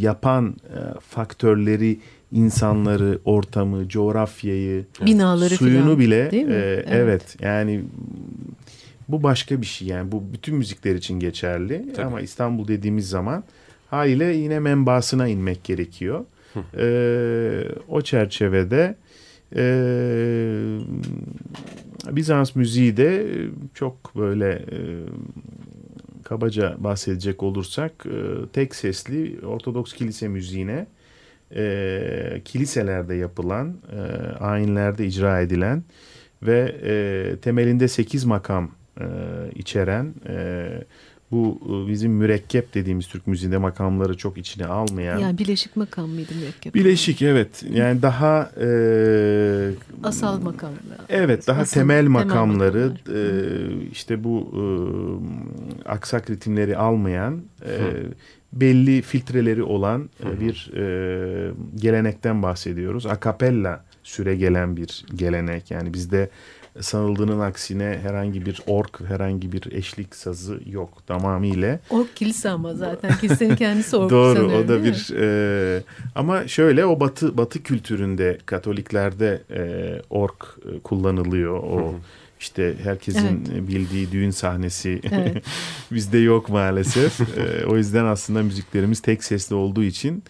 yapan 0.00 0.56
e, 0.68 1.00
faktörleri, 1.00 1.98
insanları, 2.32 3.18
ortamı, 3.24 3.88
coğrafyayı, 3.88 4.84
Binaları 5.06 5.54
suyunu 5.54 5.82
filan, 5.82 5.98
bile 5.98 6.30
değil 6.30 6.46
mi? 6.46 6.52
e, 6.54 6.56
Evet. 6.56 6.86
evet. 6.90 7.36
yani 7.40 7.82
bu 9.08 9.22
başka 9.22 9.60
bir 9.60 9.66
şey 9.66 9.88
yani 9.88 10.12
bu 10.12 10.22
bütün 10.32 10.54
müzikler 10.56 10.94
için 10.94 11.20
geçerli 11.20 11.86
Tabii. 11.96 12.06
ama 12.06 12.20
İstanbul 12.20 12.68
dediğimiz 12.68 13.08
zaman 13.08 13.44
haliyle 13.90 14.24
yine 14.36 14.60
menbaasına 14.60 15.28
inmek 15.28 15.64
gerekiyor. 15.64 16.24
Ee, 16.76 17.64
o 17.88 18.00
çerçevede 18.00 18.94
e, 19.56 19.64
Bizans 22.10 22.56
müziği 22.56 22.96
de 22.96 23.26
çok 23.74 24.16
böyle 24.16 24.50
e, 24.52 24.78
kabaca 26.24 26.76
bahsedecek 26.78 27.42
olursak 27.42 28.06
e, 28.06 28.46
tek 28.52 28.74
sesli 28.74 29.46
Ortodoks 29.46 29.92
kilise 29.92 30.28
müziğine 30.28 30.86
e, 31.56 32.42
kiliselerde 32.44 33.14
yapılan, 33.14 33.76
e, 33.92 34.00
ayinlerde 34.36 35.06
icra 35.06 35.40
edilen 35.40 35.82
ve 36.42 36.76
e, 36.84 37.36
temelinde 37.36 37.88
8 37.88 38.24
makam 38.24 38.70
e, 39.00 39.06
içeren 39.54 40.14
e, 40.28 40.68
bu 41.32 41.58
e, 41.66 41.90
bizim 41.90 42.12
mürekkep 42.12 42.74
dediğimiz 42.74 43.06
Türk 43.06 43.26
müziğinde 43.26 43.58
makamları 43.58 44.16
çok 44.16 44.38
içine 44.38 44.66
almayan. 44.66 45.18
Yani 45.18 45.38
bileşik 45.38 45.76
makam 45.76 46.08
mıydı 46.08 46.32
mürekkep? 46.40 46.74
Bileşik 46.74 47.22
evet. 47.22 47.64
Yani 47.72 48.02
daha 48.02 48.50
e, 48.60 48.68
asal 50.02 50.40
makamlar. 50.40 50.98
Evet 51.08 51.46
daha 51.46 51.60
Asıl 51.60 51.74
temel 51.74 51.96
temel 51.96 52.10
makamları 52.10 52.92
makamlar. 53.06 53.80
e, 53.80 53.88
işte 53.92 54.24
bu 54.24 54.50
e, 54.54 54.62
aksak 55.88 56.30
ritimleri 56.30 56.76
almayan 56.76 57.42
e, 57.66 57.76
belli 58.52 59.02
filtreleri 59.02 59.62
olan 59.62 60.10
e, 60.24 60.40
bir 60.40 60.70
e, 60.76 61.52
gelenekten 61.76 62.42
bahsediyoruz. 62.42 63.06
Akapella 63.06 63.84
süre 64.02 64.36
gelen 64.36 64.76
bir 64.76 65.04
gelenek. 65.14 65.70
Yani 65.70 65.94
bizde 65.94 66.30
sanıldığının 66.80 67.40
aksine 67.40 67.98
herhangi 68.02 68.46
bir 68.46 68.62
ork, 68.66 69.00
herhangi 69.08 69.52
bir 69.52 69.72
eşlik 69.72 70.16
sazı 70.16 70.60
yok 70.66 71.06
tamamıyla. 71.06 71.78
Ork 71.90 72.16
kilise 72.16 72.50
ama 72.50 72.74
zaten 72.74 73.18
kilisenin 73.18 73.56
kendisi 73.56 73.96
ork 73.96 74.10
Doğru 74.10 74.34
sanıyorum, 74.34 74.64
o 74.64 74.68
da 74.68 74.84
bir 74.84 75.14
e, 75.16 75.82
ama 76.14 76.48
şöyle 76.48 76.86
o 76.86 77.00
batı 77.00 77.36
batı 77.36 77.62
kültüründe 77.62 78.38
Katoliklerde 78.46 79.42
e, 79.50 79.62
ork 80.10 80.58
e, 80.66 80.80
kullanılıyor. 80.80 81.56
O 81.56 81.94
işte 82.40 82.74
herkesin 82.82 83.68
bildiği 83.68 84.12
düğün 84.12 84.30
sahnesi 84.30 85.00
Evet. 85.10 85.44
bizde 85.92 86.18
yok 86.18 86.48
maalesef. 86.48 87.20
E, 87.20 87.66
o 87.66 87.76
yüzden 87.76 88.04
aslında 88.04 88.42
müziklerimiz 88.42 89.00
tek 89.00 89.24
sesli 89.24 89.54
olduğu 89.54 89.82
için 89.82 90.22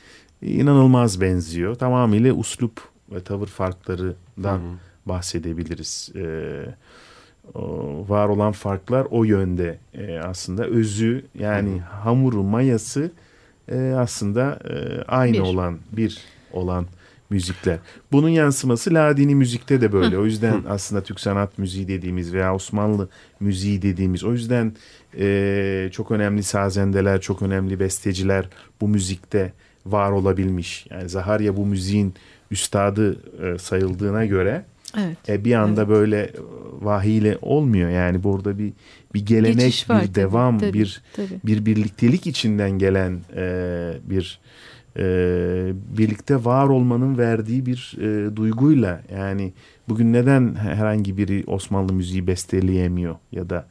inanılmaz 0.43 1.21
benziyor. 1.21 1.75
Tamamıyla 1.75 2.33
uslup 2.33 2.81
ve 3.13 3.21
tavır 3.23 3.47
farklarından 3.47 4.61
bahsedebiliriz. 5.07 6.13
E, 6.17 6.25
o 7.55 8.05
var 8.09 8.29
olan 8.29 8.53
farklar 8.53 9.07
o 9.11 9.25
yönde 9.25 9.79
e, 9.95 10.19
aslında 10.19 10.67
özü 10.67 11.25
yani 11.39 11.81
hamuru 11.81 12.43
mayası 12.43 13.11
e, 13.69 13.95
aslında 13.97 14.59
e, 14.65 15.03
aynı 15.03 15.33
Bir. 15.33 15.41
olan 15.41 15.79
bir 15.93 16.19
olan 16.53 16.87
müzikler. 17.31 17.79
Bunun 18.13 18.29
yansıması 18.29 18.95
Ladini 18.95 19.35
müzikte 19.35 19.81
de 19.81 19.93
böyle. 19.93 20.19
O 20.19 20.25
yüzden 20.25 20.63
aslında 20.69 21.03
Türk 21.03 21.21
sanat 21.21 21.59
müziği 21.59 21.89
dediğimiz 21.89 22.33
veya 22.33 22.55
Osmanlı 22.55 23.09
müziği 23.41 23.83
dediğimiz 23.83 24.25
o 24.25 24.33
yüzden 24.33 24.73
e, 25.19 25.89
çok 25.93 26.11
önemli 26.11 26.43
sazendeler, 26.43 27.21
çok 27.21 27.43
önemli 27.43 27.81
besteciler 27.81 28.49
bu 28.81 28.89
müzikte 28.89 29.53
var 29.87 30.11
olabilmiş. 30.11 30.87
Yani 30.91 31.09
Zaharya 31.09 31.57
bu 31.57 31.67
müziğin 31.67 32.15
üstadı 32.51 33.17
e, 33.43 33.59
sayıldığına 33.59 34.25
göre 34.25 34.65
Evet. 34.99 35.29
e, 35.29 35.45
bir 35.45 35.55
anda 35.55 35.89
böyle 35.89 36.23
e, 36.23 36.33
vahiyle 36.81 37.39
olmuyor. 37.43 37.91
Yani 37.91 38.23
burada 38.23 38.59
bir 38.59 38.73
bir 39.15 39.27
gelenek, 39.27 39.59
Geçiş 39.59 39.91
var 39.91 40.03
bir 40.03 40.07
tabii, 40.07 40.15
devam, 40.15 40.59
tabii, 40.59 40.73
bir 40.73 41.03
tabii. 41.17 41.41
bir 41.45 41.67
birliktelik 41.67 42.27
içinden 42.27 42.71
gelen 42.71 43.21
e, 43.37 43.93
bir 44.05 44.41
e, 44.97 45.05
birlikte 45.99 46.45
var 46.45 46.69
olmanın 46.69 47.19
verdiği 47.19 47.67
bir 47.67 47.97
e, 47.99 48.37
duyguyla 48.37 49.03
yani 49.15 49.53
bugün 49.89 50.13
neden 50.13 50.55
herhangi 50.55 51.17
biri 51.17 51.45
Osmanlı 51.47 51.93
müziği 51.93 52.27
besteleyemiyor 52.27 53.17
ya 53.33 53.51
da 53.51 53.67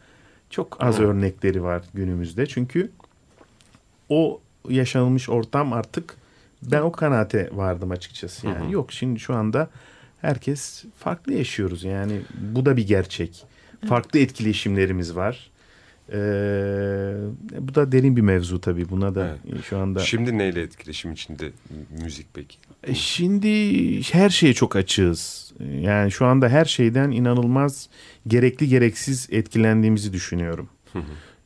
çok 0.49 0.77
az 0.83 0.99
örnekleri 0.99 1.63
var 1.63 1.83
günümüzde 1.93 2.45
çünkü 2.45 2.91
o 4.09 4.41
yaşanmış 4.69 5.29
ortam 5.29 5.73
artık 5.73 6.15
ben 6.63 6.81
o 6.81 6.91
kanaate 6.91 7.49
vardım 7.53 7.91
açıkçası 7.91 8.47
yani 8.47 8.73
yok 8.73 8.91
şimdi 8.91 9.19
şu 9.19 9.33
anda 9.33 9.69
herkes 10.21 10.85
farklı 10.99 11.33
yaşıyoruz 11.33 11.83
yani 11.83 12.13
bu 12.53 12.65
da 12.65 12.77
bir 12.77 12.87
gerçek 12.87 13.45
farklı 13.87 14.19
etkileşimlerimiz 14.19 15.15
var 15.15 15.51
ee, 16.13 17.13
bu 17.59 17.75
da 17.75 17.91
derin 17.91 18.15
bir 18.15 18.21
mevzu 18.21 18.61
tabii 18.61 18.89
buna 18.89 19.15
da 19.15 19.37
şu 19.69 19.77
anda 19.77 19.99
Şimdi 19.99 20.37
neyle 20.37 20.61
etkileşim 20.61 21.11
içinde 21.11 21.51
müzik 22.03 22.27
peki? 22.33 22.57
e, 22.83 22.93
Şimdi 22.93 23.49
her 24.13 24.29
şeye 24.29 24.53
çok 24.53 24.75
açığız. 24.75 25.53
Yani 25.81 26.11
şu 26.11 26.25
anda 26.25 26.49
her 26.49 26.65
şeyden 26.65 27.11
inanılmaz 27.11 27.89
gerekli 28.27 28.67
gereksiz 28.67 29.27
etkilendiğimizi 29.31 30.13
düşünüyorum. 30.13 30.69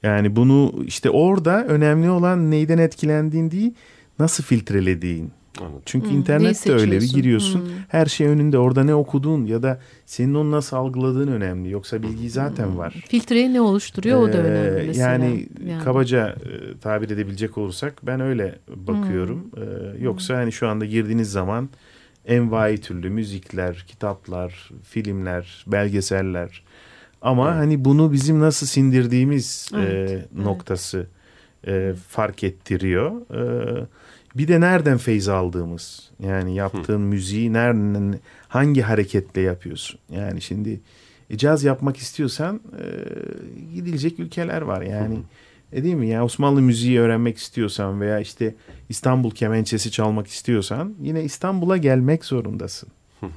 Yani 0.04 0.36
bunu 0.36 0.84
işte 0.88 1.10
orada 1.10 1.66
önemli 1.66 2.10
olan 2.10 2.52
neyden 2.52 2.78
etkilendiğin 2.78 3.52
değil, 3.52 3.74
nasıl 4.20 4.44
filtrelediğin. 4.44 5.32
Anladım. 5.62 5.82
Çünkü 5.86 6.10
Hmm, 6.10 6.18
internette 6.18 6.70
neyi 6.70 6.80
öyle 6.82 7.02
bir 7.02 7.13
giriyorsun. 7.13 7.60
Hmm. 7.60 7.70
Her 7.88 8.06
şey 8.06 8.28
önünde. 8.28 8.58
Orada 8.58 8.84
ne 8.84 8.96
okuduğun 8.96 9.46
ya 9.46 9.63
da 9.63 9.80
senin 10.06 10.34
onu 10.34 10.52
nasıl 10.52 10.78
algıladığın 10.78 11.28
önemli. 11.28 11.72
Yoksa 11.72 12.04
bilgi 12.04 12.30
zaten 12.30 12.78
var. 12.78 12.94
Filtreyi 13.08 13.54
ne 13.54 13.62
oluşturuyor 13.62 14.22
o 14.22 14.34
da 14.34 14.38
Ee, 14.38 14.41
önemli 14.41 14.88
mesela. 14.88 15.10
Yani, 15.10 15.48
kabaca 15.84 16.28
e, 16.30 16.78
tabir 16.82 17.10
edebilecek 17.10 17.58
olursak 17.58 17.94
ben 18.04 18.20
öyle 18.20 18.60
bakıyorum. 18.76 19.52
Hmm. 19.54 19.63
Ee, 19.63 20.04
yoksa 20.04 20.36
hani 20.38 20.52
şu 20.52 20.68
anda 20.68 20.86
girdiğiniz 20.86 21.32
zaman 21.32 21.70
envai 22.26 22.78
türlü 22.78 23.10
müzikler, 23.10 23.86
kitaplar, 23.88 24.70
filmler, 24.84 25.65
belgeseller. 25.68 26.63
Ama 27.22 27.56
hani 27.56 27.86
bunu 27.86 28.12
bizim 28.12 28.39
nasıl 28.39 28.68
sindirdiğimiz 28.68 29.72
Evet, 29.76 30.10
e, 30.10 30.13
evet. 30.13 30.26
noktası 30.36 31.08
e, 31.68 31.94
fark 32.10 32.44
ettiriyor. 32.44 33.12
E, 33.36 33.86
bir 34.36 34.48
de 34.48 34.60
nereden 34.62 34.98
feyz 34.98 35.30
aldığımız. 35.30 36.10
Yani 36.19 36.56
yaptığın 36.56 37.02
müziği 37.02 37.54
nereden, 37.54 38.19
hangi 38.48 38.82
hareketle 38.82 39.41
yapıyorsun. 39.41 40.00
Yani 40.12 40.41
şimdi 40.41 40.80
e, 41.30 41.38
caz 41.38 41.63
yapmak 41.63 41.98
istiyorsan 41.98 42.62
e, 42.80 42.86
gidilecek 43.76 44.19
ülkeler 44.19 44.62
var. 44.62 44.82
Yani 44.82 45.19
e, 45.71 45.84
değil 45.84 45.95
mi? 45.95 46.08
Yani 46.08 46.24
Osmanlı 46.24 46.62
müziği 46.62 47.00
öğrenmek 47.00 47.38
istiyorsan 47.38 48.02
veya 48.02 48.19
işte 48.19 48.56
İstanbul 48.89 49.32
kemençesi 49.32 49.91
çalmak 49.91 50.28
istiyorsan 50.28 50.93
yine 51.02 51.24
İstanbul'a 51.24 51.78
gelmek 51.78 52.26
zorundasın. 52.26 52.89
Ee, 53.24 53.28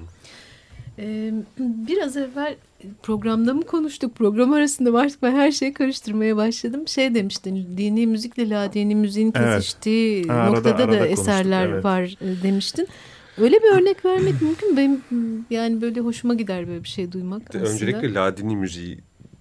biraz 1.58 2.16
evvel 2.16 2.56
programda 3.02 3.54
mı 3.54 3.62
konuştuk? 3.62 4.14
Program 4.14 4.52
arasında 4.52 4.92
var. 4.92 5.10
Ben 5.22 5.32
her 5.32 5.50
şeyi 5.52 5.72
karıştırmaya 5.74 6.36
başladım. 6.36 6.88
Şey 6.88 7.14
demiştin, 7.14 7.68
dini 7.76 8.06
müzikle 8.06 8.50
ladini 8.50 8.94
müziğin 8.94 9.32
Evet. 9.36 9.56
kesiştiği 9.56 10.24
Ha, 10.24 10.32
arada- 10.34 10.50
noktada 10.56 10.84
arada 10.84 11.00
da 11.00 11.06
eserler 11.06 11.66
evet. 11.66 11.84
var 11.84 12.14
demiştin. 12.42 12.88
Öyle 13.38 13.56
bir 13.56 13.80
örnek 13.80 14.04
vermek 14.04 14.42
mümkün. 14.42 14.76
Benim 14.76 15.00
yani 15.50 15.80
böyle 15.80 16.00
hoşuma 16.00 16.34
gider 16.34 16.68
böyle 16.68 16.82
bir 16.84 16.88
şey 16.88 17.12
duymak 17.12 17.42
aslında. 17.48 17.64
Öncelikle 17.68 18.14
Ladini 18.14 18.56
müziği 18.56 18.98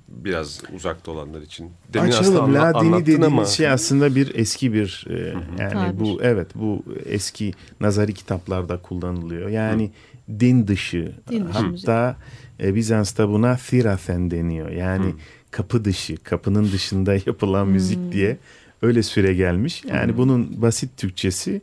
biraz 0.07 0.61
uzakta 0.75 1.11
olanlar 1.11 1.41
için. 1.41 1.69
Demin 1.93 2.07
Açalım. 2.07 2.53
Ladini 2.53 3.01
dediğimiz 3.01 3.27
ama 3.27 3.45
şey 3.45 3.69
aslında 3.69 4.15
bir 4.15 4.35
eski 4.35 4.73
bir 4.73 5.05
e, 5.09 5.33
yani 5.63 5.73
Tabir. 5.73 5.99
bu 5.99 6.19
evet 6.21 6.47
bu 6.55 6.83
eski 7.05 7.53
nazari 7.81 8.13
kitaplarda 8.13 8.77
kullanılıyor. 8.81 9.49
Yani 9.49 9.91
din 10.39 10.67
dışı 10.67 11.11
Din 11.31 11.47
dışı 11.47 11.59
hatta 11.59 12.17
e, 12.63 12.75
Bizans'ta 12.75 13.29
buna 13.29 13.55
thirathen 13.55 14.31
deniyor. 14.31 14.69
Yani 14.69 15.13
kapı 15.51 15.85
dışı, 15.85 16.17
kapının 16.17 16.71
dışında 16.71 17.13
yapılan 17.25 17.67
müzik 17.67 18.11
diye 18.11 18.37
öyle 18.81 19.03
süre 19.03 19.33
gelmiş. 19.33 19.83
Yani 19.85 20.17
bunun 20.17 20.61
basit 20.61 20.97
Türkçesi 20.97 21.61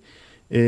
e, 0.52 0.60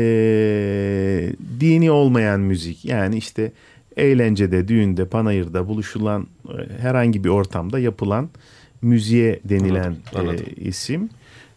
dini 1.59 1.91
olmayan 1.91 2.39
müzik. 2.39 2.85
Yani 2.85 3.17
işte 3.17 3.51
eğlencede, 3.97 4.67
düğünde, 4.67 5.05
panayırda 5.05 5.67
buluşulan 5.67 6.27
e, 6.49 6.81
herhangi 6.81 7.23
bir 7.23 7.29
ortamda 7.29 7.79
yapılan 7.79 8.29
müziğe 8.81 9.39
denilen 9.43 9.83
Anladım, 9.83 9.99
anladım. 10.15 10.45
e, 10.57 10.61
isim. 10.61 11.09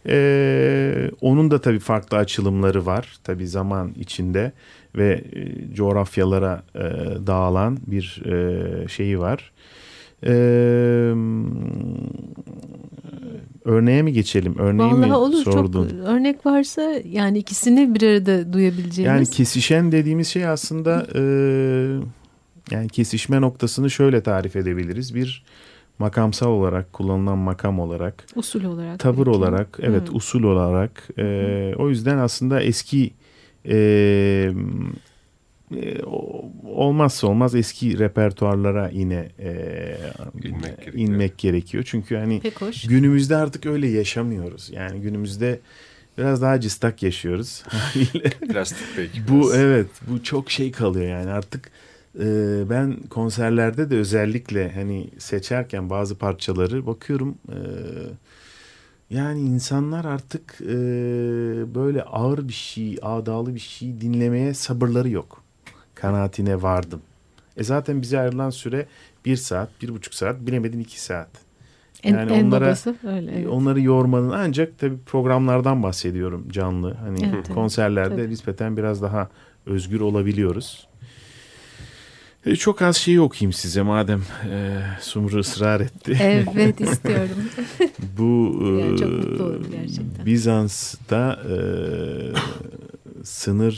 E, 0.07 1.11
onun 1.21 1.51
da 1.51 1.61
tabii 1.61 1.79
farklı 1.79 2.17
açılımları 2.17 2.85
var. 2.85 3.19
Tabii 3.23 3.47
zaman 3.47 3.93
içinde 3.99 4.51
ve 4.95 5.23
e, 5.33 5.73
coğrafyalara 5.75 6.63
e, 6.75 6.79
dağılan 7.27 7.77
bir 7.87 8.23
e, 8.25 8.87
şeyi 8.87 9.19
var. 9.19 9.51
E, 10.23 10.33
örneğe 13.65 14.01
mi 14.01 14.13
geçelim? 14.13 14.55
Örneği 14.59 14.93
mi 14.93 15.01
Vallahi 15.01 15.13
olur 15.13 15.43
sordun? 15.43 15.89
çok 15.89 15.99
örnek 15.99 16.45
varsa 16.45 16.93
yani 17.11 17.37
ikisini 17.37 17.95
bir 17.95 18.07
arada 18.07 18.53
duyabileceğimiz. 18.53 19.17
Yani 19.17 19.25
kesişen 19.25 19.91
dediğimiz 19.91 20.27
şey 20.27 20.47
aslında 20.47 21.07
e, 21.15 21.21
yani 22.71 22.89
kesişme 22.89 23.41
noktasını 23.41 23.89
şöyle 23.89 24.21
tarif 24.23 24.55
edebiliriz. 24.55 25.15
Bir 25.15 25.43
makamsal 26.01 26.47
olarak 26.49 26.93
kullanılan 26.93 27.37
makam 27.37 27.79
olarak, 27.79 28.25
usul 28.35 28.63
olarak. 28.63 28.99
tavır 28.99 29.17
belki. 29.17 29.29
olarak, 29.29 29.77
evet 29.81 30.09
Hı. 30.09 30.13
usul 30.13 30.43
olarak. 30.43 31.07
e, 31.17 31.73
o 31.77 31.89
yüzden 31.89 32.17
aslında 32.17 32.61
eski 32.61 33.11
e, 33.65 33.75
e, 35.75 36.03
o- 36.03 36.51
olmazsa 36.65 37.27
olmaz 37.27 37.55
eski 37.55 37.99
repertuarlara 37.99 38.89
yine 38.93 39.29
e, 39.39 39.51
İnmek 40.43 40.77
gerekiyor. 40.77 40.93
inmek 40.95 41.37
gerekiyor. 41.37 41.83
Çünkü 41.87 42.15
hani 42.15 42.41
günümüzde 42.87 43.35
artık 43.35 43.65
öyle 43.65 43.87
yaşamıyoruz. 43.87 44.69
Yani 44.73 45.01
günümüzde 45.01 45.59
biraz 46.17 46.41
daha 46.41 46.59
cıstak 46.59 47.03
yaşıyoruz. 47.03 47.63
Plastik 48.49 48.87
belki. 48.97 49.27
Bu 49.27 49.39
biraz. 49.39 49.55
evet 49.55 49.87
bu 50.07 50.23
çok 50.23 50.51
şey 50.51 50.71
kalıyor 50.71 51.05
yani 51.07 51.29
artık 51.31 51.71
e, 52.19 52.25
ben 52.69 52.97
konserlerde 53.09 53.89
de 53.89 53.95
özellikle 53.95 54.71
hani 54.71 55.09
seçerken 55.17 55.89
bazı 55.89 56.17
parçaları 56.17 56.85
bakıyorum 56.87 57.35
e, 57.49 57.57
Yani 59.09 59.39
insanlar 59.39 60.05
artık 60.05 60.57
e, 60.61 60.75
böyle 61.75 62.03
ağır 62.03 62.47
bir 62.47 62.53
şey, 62.53 62.97
ağdalı 63.01 63.55
bir 63.55 63.59
şey 63.59 64.01
dinlemeye 64.01 64.53
sabırları 64.53 65.09
yok. 65.09 65.43
Kanaatine 65.95 66.61
vardım. 66.61 67.01
E 67.57 67.63
zaten 67.63 68.01
bize 68.01 68.19
ayrılan 68.19 68.49
süre 68.49 68.85
bir 69.25 69.35
saat, 69.35 69.69
bir 69.81 69.89
buçuk 69.89 70.13
saat, 70.13 70.39
bilemedin 70.39 70.79
iki 70.79 71.01
saat. 71.01 71.29
En, 72.03 72.13
Yani 72.13 72.33
en 72.33 72.45
onlara- 72.45 72.65
babası 72.65 72.95
öyle. 73.07 73.31
evet. 73.31 73.47
Onları 73.47 73.81
yormanın 73.81 74.29
ancak 74.29 74.79
tabii 74.79 74.97
programlardan 75.05 75.83
bahsediyorum 75.83 76.47
canlı. 76.51 76.93
Hani 76.93 77.19
Evet, 77.23 77.33
evet. 77.35 77.53
konserlerde 77.53 78.15
Tabii. 78.15 78.29
nispeten 78.29 78.77
biraz 78.77 79.01
daha 79.01 79.29
özgür 79.65 79.99
olabiliyoruz. 79.99 80.87
E, 82.45 82.55
çok 82.55 82.81
az 82.81 82.97
şeyi 82.97 83.21
okuyayım 83.21 83.53
size 83.53 83.81
madem 83.81 84.21
e, 84.51 84.81
Sumru 85.01 85.39
ısrar 85.39 85.81
etti. 85.81 86.17
Evet 86.21 86.81
istiyorum. 86.91 87.37
Bu 88.17 88.59
Yani 88.81 88.99
çok 88.99 89.07
e, 89.09 89.11
mutlu 89.15 89.43
olurum 89.43 89.67
gerçekten. 89.71 90.25
Bizans'ta 90.25 91.39
e, 91.49 91.55
sınır 93.23 93.73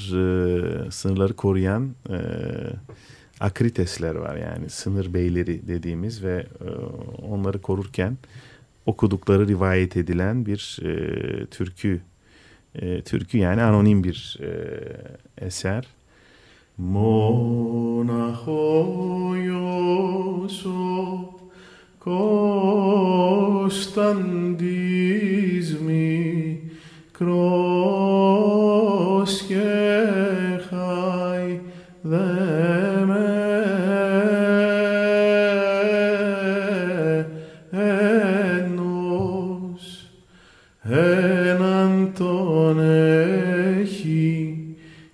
e, 0.88 0.92
sınırları 0.92 1.34
koruyan 1.34 1.96
e, 2.10 2.18
akritesler 3.40 4.16
var 4.16 4.36
yani 4.36 4.70
sınır 4.70 5.14
beyleri 5.14 5.68
dediğimiz 5.68 6.24
ve 6.24 6.46
e, 6.62 6.70
onları 7.26 7.62
korurken 7.62 8.18
okudukları 8.86 9.48
rivayet 9.48 9.98
edilen 9.98 10.46
bir 10.46 10.80
e, 10.84 11.46
türkü 11.46 12.02
e, 12.76 13.02
türkü 13.02 13.38
yani 13.38 13.62
anonim 13.62 14.04
bir 14.04 14.40
e, 14.42 14.50
eser. 15.46 15.88
Μοναχόιωσο 16.76 18.34
Κωνσταντής 21.98 22.78
μικρός 27.12 27.32
και 29.48 29.62
χαϊδεμένος 30.70 31.64
έναν 40.82 42.14
τον 42.18 42.80
έχει 43.80 44.58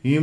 η 0.02 0.20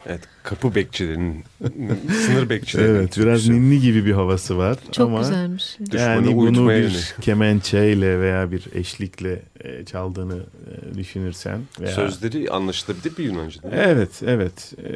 Evet, 0.06 0.28
kapı 0.42 0.74
bekçilerinin 0.74 1.44
sınır 2.26 2.48
bekçilerinin. 2.48 2.94
Evet 2.94 3.16
biraz 3.16 3.44
türküsü. 3.44 3.52
ninni 3.52 3.80
gibi 3.80 4.06
bir 4.06 4.12
havası 4.12 4.58
var. 4.58 4.78
Çok 4.92 5.08
ama 5.08 5.18
güzelmiş. 5.18 5.76
Yani 5.92 6.36
bunu 6.36 6.68
bir 6.68 7.14
kemençeyle 7.20 8.20
veya 8.20 8.50
bir 8.50 8.64
eşlikle 8.74 9.42
e, 9.60 9.84
çaldığını 9.84 10.36
e, 10.36 10.94
düşünürsen 10.98 11.60
veya 11.80 11.94
Sözleri 11.94 12.50
anlaşılabilir 12.50 13.16
bir 13.16 13.24
Yunanca 13.24 13.62
değil 13.62 13.74
mi? 13.74 13.80
Evet, 13.84 14.22
evet. 14.26 14.72
Ee, 14.84 14.92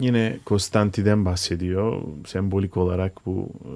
yine 0.00 0.38
Konstanti'den 0.44 1.24
bahsediyor. 1.24 2.02
Sembolik 2.26 2.76
olarak 2.76 3.26
bu 3.26 3.48
e, 3.64 3.72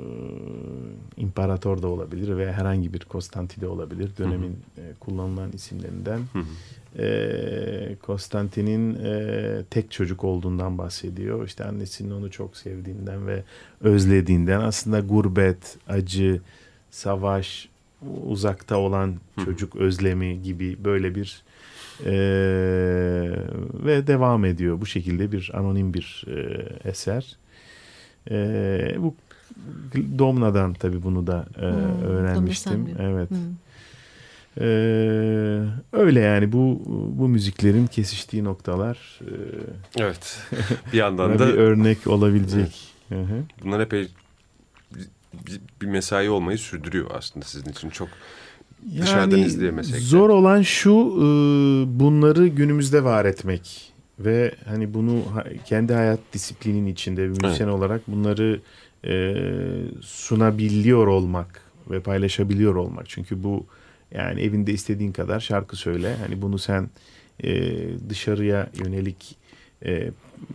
imparator 1.17 1.83
da 1.83 1.89
olabilir 1.89 2.37
ve 2.37 2.53
herhangi 2.53 2.93
bir 2.93 3.01
Konstanti 3.01 3.61
de 3.61 3.69
olabilir. 3.69 4.11
Dönemin 4.19 4.57
e, 4.79 4.83
kullanılan 5.01 5.53
isimlerinden. 5.53 6.19
Hı 6.33 6.39
hı. 6.39 6.45
Ee, 6.99 7.97
Konstantin'in 8.03 8.95
e, 8.95 9.65
tek 9.71 9.91
çocuk 9.91 10.25
olduğundan 10.25 10.79
bahsediyor. 10.79 11.47
İşte 11.47 11.65
annesinin 11.65 12.11
onu 12.11 12.31
çok 12.31 12.57
sevdiğinden 12.57 13.27
ve 13.27 13.43
özlediğinden. 13.81 14.61
Aslında 14.61 15.01
gurbet, 15.01 15.77
acı, 15.89 16.41
savaş, 16.91 17.69
uzakta 18.27 18.77
olan 18.77 19.17
çocuk 19.45 19.77
özlemi 19.77 20.43
gibi 20.43 20.85
böyle 20.85 21.15
bir 21.15 21.43
e, 22.05 22.13
ve 23.85 24.07
devam 24.07 24.45
ediyor. 24.45 24.81
Bu 24.81 24.87
şekilde 24.87 25.33
bir 25.33 25.51
anonim 25.55 25.95
bir 25.95 26.25
e, 26.29 26.89
eser. 26.89 27.37
E, 28.31 28.97
bu 28.99 29.15
Domna'dan 30.19 30.75
tabii 30.75 31.03
bunu 31.03 31.27
da 31.27 31.47
e, 31.57 31.61
Hmm, 31.61 32.03
öğrenmiştim. 32.05 32.89
Evet. 33.01 33.31
Hı. 33.31 33.35
Ee, 34.61 34.65
öyle 35.93 36.21
yani 36.21 36.53
bu 36.53 36.83
bu 37.19 37.29
müziklerin 37.29 37.87
kesiştiği 37.87 38.45
noktalar 38.45 39.21
e, 39.21 39.33
Evet. 39.99 40.39
Bir 40.93 40.99
yandan 40.99 41.39
da 41.39 41.49
bir 41.49 41.55
örnek 41.55 42.07
olabilecek. 42.07 42.81
Hı 43.09 43.21
hı. 43.21 43.43
bunlar 43.65 43.81
epey 43.81 44.09
bir, 45.47 45.61
bir 45.83 45.87
mesai 45.87 46.31
olmayı 46.31 46.59
sürdürüyor 46.59 47.11
aslında 47.15 47.47
sizin 47.47 47.71
için. 47.71 47.91
Çok 47.91 48.09
Dışarıdan 49.01 49.39
izleyemesek 49.39 49.95
de. 49.95 50.01
Zor 50.01 50.31
olan 50.31 50.63
şu 50.63 50.91
e, 50.91 51.25
bunları 52.01 52.47
günümüzde 52.47 53.05
var 53.05 53.25
etmek 53.25 53.93
ve 54.19 54.55
hani 54.65 54.95
bunu 54.95 55.23
kendi 55.65 55.93
hayat 55.95 56.21
disiplinin 56.33 56.87
içinde 56.87 57.23
bir 57.23 57.43
müzisyen 57.43 57.69
olarak 57.69 58.01
bunları 58.09 58.61
e, 59.07 59.35
sunabiliyor 60.01 61.07
olmak 61.07 61.63
ve 61.91 62.01
paylaşabiliyor 62.01 62.75
olmak. 62.75 63.09
Çünkü 63.09 63.43
bu 63.43 63.67
yani 64.15 64.41
evinde 64.41 64.73
istediğin 64.73 65.13
kadar 65.13 65.41
şarkı 65.41 65.77
söyle. 65.77 66.17
Hani 66.17 66.43
bunu 66.43 66.59
sen 66.59 66.91
e, 67.45 67.51
dışarıya 68.09 68.71
yönelik 68.85 69.37
e, 69.85 70.11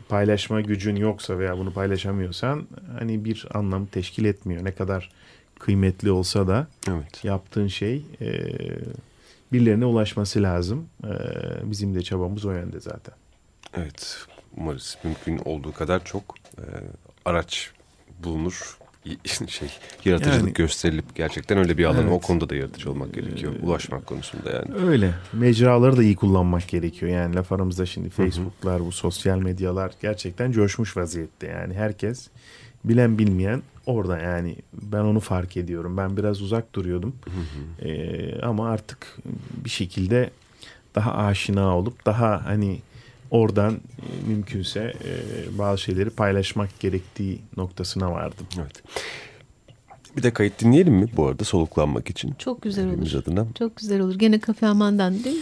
paylaşma 0.09 0.61
gücün 0.61 0.95
yoksa 0.95 1.39
veya 1.39 1.57
bunu 1.57 1.73
paylaşamıyorsan 1.73 2.67
hani 2.99 3.25
bir 3.25 3.45
anlam 3.53 3.85
teşkil 3.85 4.25
etmiyor. 4.25 4.65
Ne 4.65 4.71
kadar 4.71 5.11
kıymetli 5.59 6.11
olsa 6.11 6.47
da 6.47 6.67
evet. 6.89 7.23
yaptığın 7.23 7.67
şey 7.67 8.05
e, 8.21 8.31
birilerine 9.53 9.85
ulaşması 9.85 10.43
lazım. 10.43 10.89
E, 11.03 11.11
bizim 11.63 11.95
de 11.95 12.01
çabamız 12.01 12.45
o 12.45 12.51
yönde 12.51 12.79
zaten. 12.79 13.15
Evet. 13.73 14.17
Umarız 14.57 14.97
mümkün 15.03 15.37
olduğu 15.45 15.73
kadar 15.73 16.05
çok 16.05 16.35
e, 16.57 16.63
araç 17.25 17.71
bulunur. 18.23 18.77
Şey 19.47 19.69
yaratıcılık 20.05 20.41
Yani- 20.41 20.53
gösterilip 20.53 21.15
gerçekten 21.15 21.57
öyle 21.57 21.77
bir 21.77 21.85
alan 21.85 22.07
o 22.07 22.11
Evet. 22.11 22.21
konuda 22.21 22.49
da 22.49 22.55
yaratıcı 22.55 22.91
olmak 22.91 23.13
gerekiyor. 23.13 23.53
Ulaşmak 23.63 24.05
konusunda 24.07 24.51
yani. 24.51 24.85
Öyle. 24.89 25.11
Mecraları 25.33 25.97
da 25.97 26.03
iyi 26.03 26.15
kullanmak 26.15 26.67
gerekiyor. 26.67 27.11
Yani 27.11 27.35
laf 27.35 27.51
aramızda 27.51 27.85
şimdi 27.85 28.09
Facebook'lar, 28.09 28.85
bu 28.85 28.91
sosyal 28.91 29.37
medyalar 29.37 29.91
gerçekten 30.01 30.51
coşmuş 30.51 30.97
vaziyette. 30.97 31.47
Yani 31.47 31.73
herkes 31.73 32.27
bilen 32.83 33.17
bilmeyen 33.17 33.61
orada 33.85 34.17
yani 34.19 34.55
ben 34.73 34.99
onu 35.01 35.19
fark 35.19 35.57
ediyorum. 35.57 35.97
Ben 35.97 36.17
biraz 36.17 36.41
uzak 36.41 36.75
duruyordum. 36.75 37.15
Ee, 37.81 38.41
ama 38.41 38.69
artık 38.69 39.17
bir 39.65 39.69
şekilde 39.69 40.29
daha 40.95 41.13
aşina 41.15 41.77
olup 41.77 42.05
daha 42.05 42.45
hani 42.45 42.79
oradan 43.31 43.73
e, 43.73 44.27
mümkünse 44.29 44.79
e, 44.79 45.11
bazı 45.57 45.81
şeyleri 45.81 46.09
paylaşmak 46.09 46.79
gerektiği 46.79 47.41
noktasına 47.57 48.11
vardım. 48.11 48.45
Evet. 48.57 48.83
Bir 50.17 50.23
de 50.23 50.33
kayıt 50.33 50.59
dinleyelim 50.59 50.93
mi 50.93 51.07
bu 51.17 51.27
arada 51.27 51.43
soluklanmak 51.43 52.09
için? 52.09 52.33
Çok 52.39 52.61
güzel 52.61 52.87
olur. 52.89 53.13
adına. 53.13 53.45
Çok 53.59 53.75
güzel 53.77 53.99
olur. 54.01 54.15
Gene 54.15 54.39
Kafe 54.39 54.67
Aman'dan 54.67 55.23
değil 55.23 55.35
mi? 55.35 55.41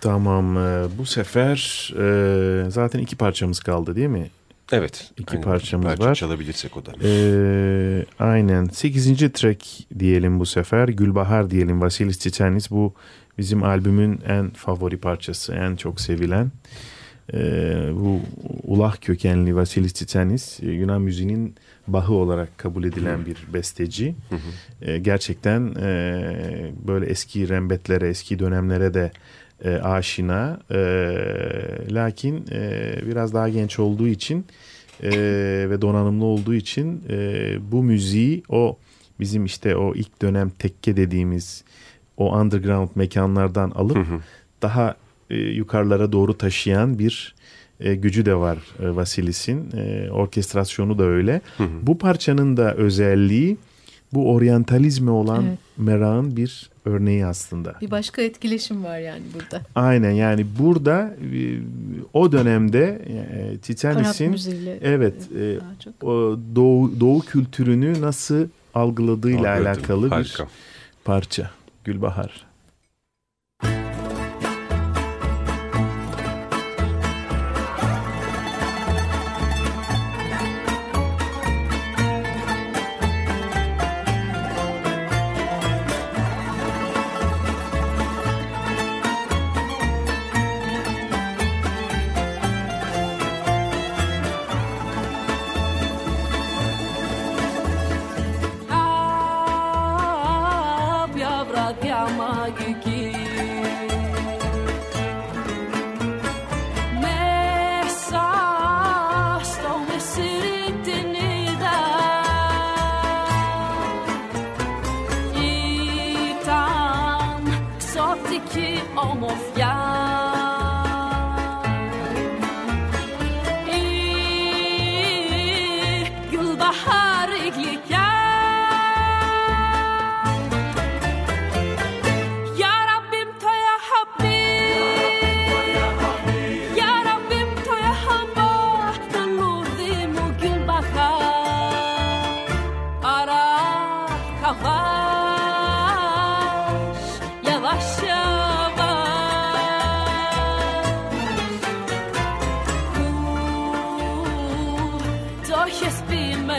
Tamam 0.00 0.56
e, 0.58 0.86
bu 0.98 1.06
sefer 1.06 1.90
e, 1.98 2.70
zaten 2.70 2.98
iki 2.98 3.16
parçamız 3.16 3.60
kaldı 3.60 3.96
değil 3.96 4.08
mi? 4.08 4.30
Evet. 4.72 5.10
İki 5.18 5.30
aynen. 5.30 5.42
parçamız 5.42 5.86
Parça 5.86 6.04
var. 6.04 6.14
çalabilirsek 6.14 6.76
o 6.76 6.86
da. 6.86 6.92
Ee, 7.04 8.04
aynen. 8.18 8.64
8. 8.64 9.32
track 9.32 9.66
diyelim 9.98 10.40
bu 10.40 10.46
sefer. 10.46 10.88
Gülbahar 10.88 11.50
diyelim. 11.50 11.80
Vasilis 11.80 12.18
Titanis 12.18 12.70
bu 12.70 12.94
bizim 13.38 13.62
albümün 13.62 14.20
en 14.28 14.50
favori 14.50 14.96
parçası. 14.96 15.54
En 15.54 15.76
çok 15.76 16.00
sevilen. 16.00 16.44
Ee, 16.44 16.50
bu 17.92 18.20
ulah 18.62 18.96
kökenli 18.96 19.56
Vasilis 19.56 19.92
Titanis 19.92 20.60
e, 20.62 20.66
Yunan 20.66 21.02
müziğinin 21.02 21.54
bahı 21.86 22.14
olarak 22.14 22.58
kabul 22.58 22.84
edilen 22.84 23.26
bir 23.26 23.36
besteci. 23.54 24.14
Ee, 24.82 24.98
gerçekten 24.98 25.74
e, 25.80 26.72
böyle 26.88 27.06
eski 27.06 27.48
rembetlere, 27.48 28.08
eski 28.08 28.38
dönemlere 28.38 28.94
de 28.94 29.10
e, 29.64 29.70
aşina. 29.70 30.60
E, 30.70 30.78
lakin 31.90 32.44
e, 32.52 32.92
biraz 33.06 33.34
daha 33.34 33.48
genç 33.48 33.78
olduğu 33.78 34.08
için 34.08 34.46
e, 35.02 35.10
ve 35.70 35.82
donanımlı 35.82 36.24
olduğu 36.24 36.54
için 36.54 37.02
e, 37.10 37.58
bu 37.72 37.82
müziği 37.82 38.42
o 38.48 38.78
bizim 39.20 39.44
işte 39.44 39.76
o 39.76 39.94
ilk 39.94 40.22
dönem 40.22 40.50
tekke 40.50 40.96
dediğimiz 40.96 41.64
o 42.16 42.38
underground 42.38 42.88
mekanlardan 42.94 43.70
alıp 43.70 44.06
daha 44.62 44.96
e, 45.30 45.36
yukarılara 45.36 46.12
doğru 46.12 46.38
taşıyan 46.38 46.98
bir 46.98 47.34
e, 47.80 47.94
gücü 47.94 48.26
de 48.26 48.34
var 48.34 48.58
e, 48.82 48.96
Vasilis'in. 48.96 49.70
E, 49.76 50.10
orkestrasyonu 50.10 50.98
da 50.98 51.04
öyle. 51.04 51.40
Bu 51.82 51.98
parçanın 51.98 52.56
da 52.56 52.74
özelliği 52.74 53.56
bu 54.14 54.32
oryantalizme 54.32 55.10
olan 55.10 55.44
Evet. 55.46 55.58
merakın 55.76 56.36
bir 56.36 56.70
örneği 56.84 57.26
aslında. 57.26 57.74
Bir 57.80 57.90
başka 57.90 58.22
etkileşim 58.22 58.84
var 58.84 58.98
yani 58.98 59.22
burada. 59.34 59.62
Aynen 59.74 60.10
yani 60.10 60.46
burada 60.58 61.14
e, 61.34 61.58
o 62.12 62.32
dönemde 62.32 63.02
e, 63.08 63.58
Titanis'in 63.58 64.36
evet 64.82 65.14
e, 65.38 65.58
o 66.06 66.38
doğu, 66.56 67.00
doğu 67.00 67.20
kültürünü 67.20 68.00
nasıl 68.00 68.48
algıladığıyla 68.74 69.38
Algıladım. 69.52 69.66
alakalı 69.66 70.06
bir 70.06 70.10
Harika. 70.10 70.46
parça. 71.04 71.50
Gülbahar. 71.84 72.46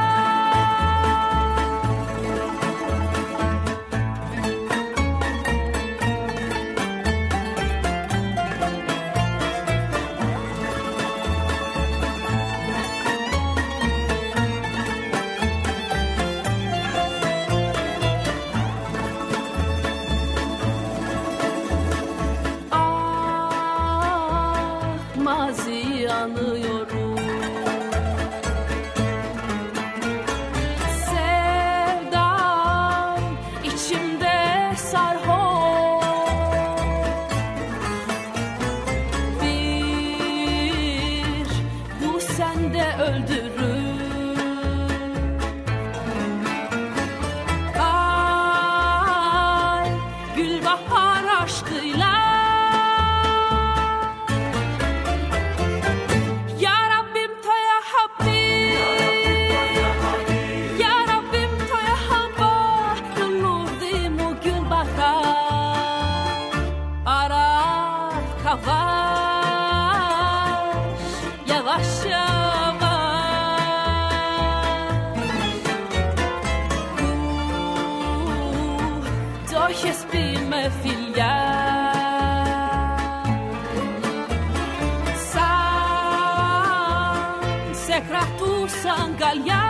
αγκαλιά 88.73 89.64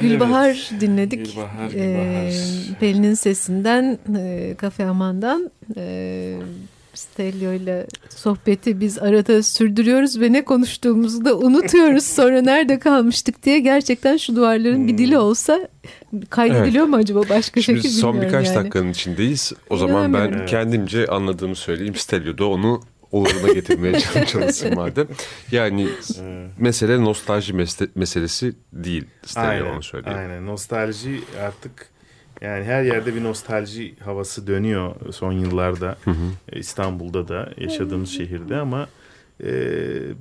Gülbahar 0.00 0.68
evet. 0.70 0.80
dinledik. 0.80 1.26
Gülbahar, 1.26 1.66
ee, 1.66 1.70
Gülbahar. 1.70 2.78
Pelin'in 2.80 3.14
sesinden, 3.14 3.98
e, 4.16 4.54
Kafe 4.58 4.84
Aman'dan. 4.84 5.50
E, 5.76 6.36
Stelio 6.94 7.52
ile 7.52 7.86
sohbeti 8.08 8.80
biz 8.80 8.98
arada 8.98 9.42
sürdürüyoruz 9.42 10.20
ve 10.20 10.32
ne 10.32 10.44
konuştuğumuzu 10.44 11.24
da 11.24 11.38
unutuyoruz. 11.38 12.04
Sonra 12.16 12.42
nerede 12.42 12.78
kalmıştık 12.78 13.42
diye 13.42 13.60
gerçekten 13.60 14.16
şu 14.16 14.36
duvarların 14.36 14.88
bir 14.88 14.98
dili 14.98 15.18
olsa 15.18 15.68
kaydediliyor 16.30 16.86
mu 16.86 16.96
acaba 16.96 17.20
başka 17.30 17.60
Şimdi 17.62 17.82
şekil 17.82 17.94
son 17.96 18.22
birkaç 18.22 18.46
yani. 18.46 18.56
dakikanın 18.56 18.90
içindeyiz. 18.90 19.52
O 19.70 19.76
zaman 19.76 20.04
ben 20.12 20.18
İnanamıyorum. 20.18 20.46
kendimce 20.46 21.06
anladığımı 21.06 21.56
söyleyeyim. 21.56 21.94
Stelio'da 21.94 22.46
onu 22.48 22.82
oluruna 23.12 23.52
getirmeye 23.52 24.00
çalışsın 24.26 24.74
madem. 24.74 25.06
Yani 25.52 25.88
mesele 26.58 27.00
nostalji 27.04 27.52
meselesi 27.94 28.52
değil. 28.72 29.04
Stelio 29.26 29.72
onu 29.74 29.82
söyleyeyim. 29.82 30.18
Aynen. 30.18 30.46
Nostalji 30.46 31.20
artık 31.40 31.93
yani 32.40 32.64
her 32.64 32.82
yerde 32.82 33.14
bir 33.14 33.24
nostalji 33.24 33.94
havası 34.00 34.46
dönüyor 34.46 34.94
son 35.12 35.32
yıllarda. 35.32 35.96
E, 36.52 36.58
İstanbul'da 36.58 37.28
da 37.28 37.52
yaşadığımız 37.56 38.10
şehirde 38.10 38.56
ama 38.56 38.88
e, 39.44 39.50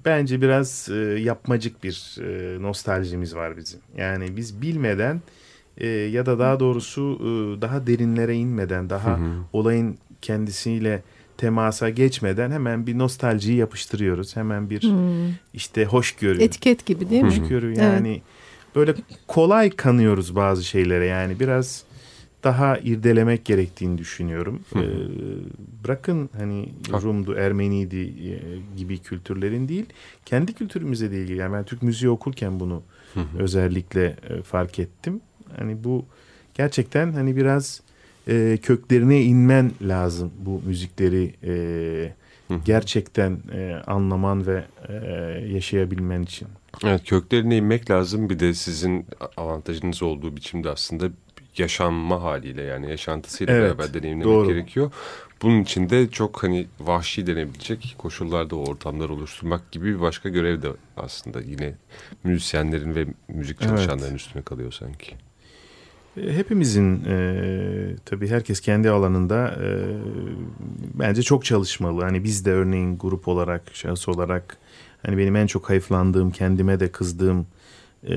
bence 0.05 0.41
biraz 0.41 0.89
e, 0.91 0.95
yapmacık 1.19 1.83
bir 1.83 2.17
e, 2.21 2.61
nostaljimiz 2.61 3.35
var 3.35 3.57
bizim. 3.57 3.79
Yani 3.97 4.37
biz 4.37 4.61
bilmeden 4.61 5.21
e, 5.77 5.87
ya 5.87 6.25
da 6.25 6.39
daha 6.39 6.59
doğrusu 6.59 7.17
e, 7.21 7.61
daha 7.61 7.87
derinlere 7.87 8.35
inmeden 8.35 8.89
daha 8.89 9.19
olayın 9.53 9.97
kendisiyle 10.21 11.03
temasa 11.37 11.89
geçmeden 11.89 12.51
hemen 12.51 12.87
bir 12.87 12.97
nostaljiyi 12.97 13.57
yapıştırıyoruz. 13.57 14.35
Hemen 14.35 14.69
bir 14.69 14.91
işte 15.53 15.85
hoşgörü. 15.85 16.43
Etiket 16.43 16.85
gibi 16.85 17.09
değil 17.09 17.23
mi? 17.23 17.29
hoşgörü 17.29 17.79
yani 17.79 18.21
böyle 18.75 18.95
kolay 19.27 19.69
kanıyoruz 19.69 20.35
bazı 20.35 20.63
şeylere 20.63 21.05
yani 21.05 21.39
biraz 21.39 21.83
daha 22.43 22.77
irdelemek 22.77 23.45
gerektiğini 23.45 23.97
düşünüyorum. 23.97 24.59
Ee, 24.75 24.79
bırakın 25.83 26.29
hani 26.37 26.69
Rum'du, 26.91 27.33
Ermeniydi 27.35 27.97
e, 27.97 28.33
gibi 28.77 28.97
kültürlerin 28.97 29.67
değil, 29.67 29.85
kendi 30.25 30.53
kültürümüze 30.53 31.11
de 31.11 31.21
ilgili. 31.21 31.37
Yani 31.37 31.53
ben 31.53 31.63
Türk 31.63 31.83
müziği 31.83 32.09
okurken 32.09 32.59
bunu 32.59 32.83
özellikle 33.39 34.05
e, 34.29 34.41
fark 34.41 34.79
ettim. 34.79 35.21
Hani 35.57 35.83
bu 35.83 36.05
gerçekten 36.53 37.11
hani 37.11 37.35
biraz 37.35 37.81
e, 38.27 38.57
köklerine 38.61 39.21
inmen 39.21 39.71
lazım 39.81 40.31
bu 40.45 40.61
müzikleri 40.65 41.33
e, 41.43 42.13
gerçekten 42.65 43.37
e, 43.53 43.81
anlaman 43.87 44.47
ve 44.47 44.63
e, 44.89 44.93
yaşayabilmen 45.53 46.21
için. 46.21 46.47
Evet 46.83 47.03
köklerine 47.03 47.57
inmek 47.57 47.91
lazım. 47.91 48.29
Bir 48.29 48.39
de 48.39 48.53
sizin 48.53 49.05
avantajınız 49.37 50.03
olduğu 50.03 50.35
biçimde 50.35 50.69
aslında 50.69 51.09
yaşanma 51.57 52.21
haliyle 52.23 52.61
yani 52.61 52.89
yaşantısıyla 52.89 53.53
Evet, 53.53 53.63
beraber 53.77 53.93
deneyimlemek 53.93 54.33
doğru. 54.33 54.47
gerekiyor. 54.47 54.91
Bunun 55.41 55.61
için 55.61 55.89
de 55.89 56.09
çok 56.09 56.43
hani 56.43 56.67
vahşi 56.79 57.27
denebilecek 57.27 57.95
koşullarda 57.97 58.55
o 58.55 58.65
ortamlar 58.69 59.09
oluşturmak 59.09 59.71
gibi 59.71 59.85
bir 59.95 60.01
başka 60.01 60.29
görev 60.29 60.61
de 60.61 60.67
aslında 60.97 61.41
yine 61.41 61.75
müzisyenlerin 62.23 62.95
ve 62.95 63.05
müzik 63.27 63.57
Evet. 63.61 63.69
çalışanların 63.69 64.15
üstüne 64.15 64.41
kalıyor 64.43 64.71
sanki. 64.71 65.15
E, 66.17 66.33
Hepimizin 66.37 67.05
e, 67.05 67.95
tabii 68.05 68.27
herkes 68.27 68.59
kendi 68.61 68.89
alanında 68.89 69.47
e, 69.63 69.67
bence 70.93 71.21
çok 71.23 71.45
çalışmalı. 71.45 72.01
Hani 72.03 72.23
biz 72.23 72.45
de 72.45 72.51
örneğin 72.51 72.97
grup 72.97 73.27
olarak, 73.27 73.63
şahıs 73.73 74.09
olarak 74.09 74.57
hani 75.05 75.17
benim 75.17 75.35
en 75.35 75.47
çok 75.47 75.69
hayıflandığım, 75.69 76.31
kendime 76.31 76.79
de 76.79 76.91
kızdığım 76.91 77.47
e, 78.07 78.15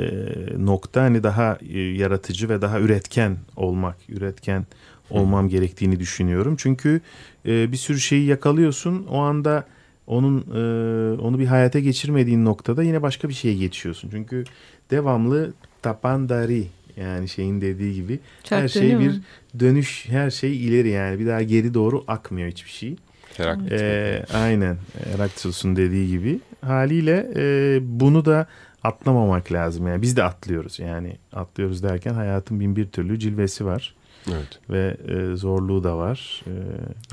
nokta 0.58 1.02
hani 1.02 1.22
daha 1.22 1.58
e, 1.70 1.78
yaratıcı 1.78 2.48
ve 2.48 2.62
daha 2.62 2.80
üretken 2.80 3.36
olmak, 3.56 3.96
üretken 4.08 4.66
olmam 5.10 5.48
gerektiğini 5.48 6.00
düşünüyorum. 6.00 6.56
Çünkü 6.58 7.00
e, 7.46 7.72
bir 7.72 7.76
sürü 7.76 8.00
şeyi 8.00 8.26
yakalıyorsun. 8.26 9.06
O 9.10 9.18
anda 9.18 9.64
onun 10.06 10.40
e, 10.40 11.20
onu 11.20 11.38
bir 11.38 11.46
hayata 11.46 11.78
geçirmediğin 11.78 12.44
noktada 12.44 12.82
yine 12.82 13.02
başka 13.02 13.28
bir 13.28 13.34
şeye 13.34 13.54
geçiyorsun. 13.54 14.10
Çünkü 14.10 14.44
devamlı 14.90 15.52
tapandari 15.82 16.66
yani 16.96 17.28
şeyin 17.28 17.60
dediği 17.60 17.94
gibi 17.94 18.12
her 18.12 18.18
Çark 18.44 18.70
şey 18.70 18.82
dönüyor 18.82 19.00
bir 19.00 19.20
dönüş, 19.60 20.06
her 20.08 20.30
şey 20.30 20.66
ileri 20.66 20.88
yani 20.88 21.18
bir 21.18 21.26
daha 21.26 21.42
geri 21.42 21.74
doğru 21.74 22.04
akmıyor 22.08 22.48
hiçbir 22.48 22.70
şey. 22.70 22.96
Heraklit. 23.36 23.72
Ee, 23.72 24.24
aynen 24.34 24.76
Heraktus'un 25.12 25.76
dediği 25.76 26.08
gibi 26.08 26.40
haliyle 26.60 27.30
e, 27.36 27.78
bunu 27.82 28.24
da 28.24 28.46
atlamamak 28.82 29.52
lazım 29.52 29.86
yani 29.86 30.02
biz 30.02 30.16
de 30.16 30.24
atlıyoruz 30.24 30.78
yani 30.78 31.16
atlıyoruz 31.32 31.82
derken 31.82 32.14
hayatın 32.14 32.60
bin 32.60 32.76
bir 32.76 32.86
türlü 32.86 33.18
cilvesi 33.18 33.66
var 33.66 33.94
Evet. 34.32 34.60
ve 34.70 34.96
e, 35.08 35.36
zorluğu 35.36 35.84
da 35.84 35.96
var 35.98 36.44
e, 36.46 36.52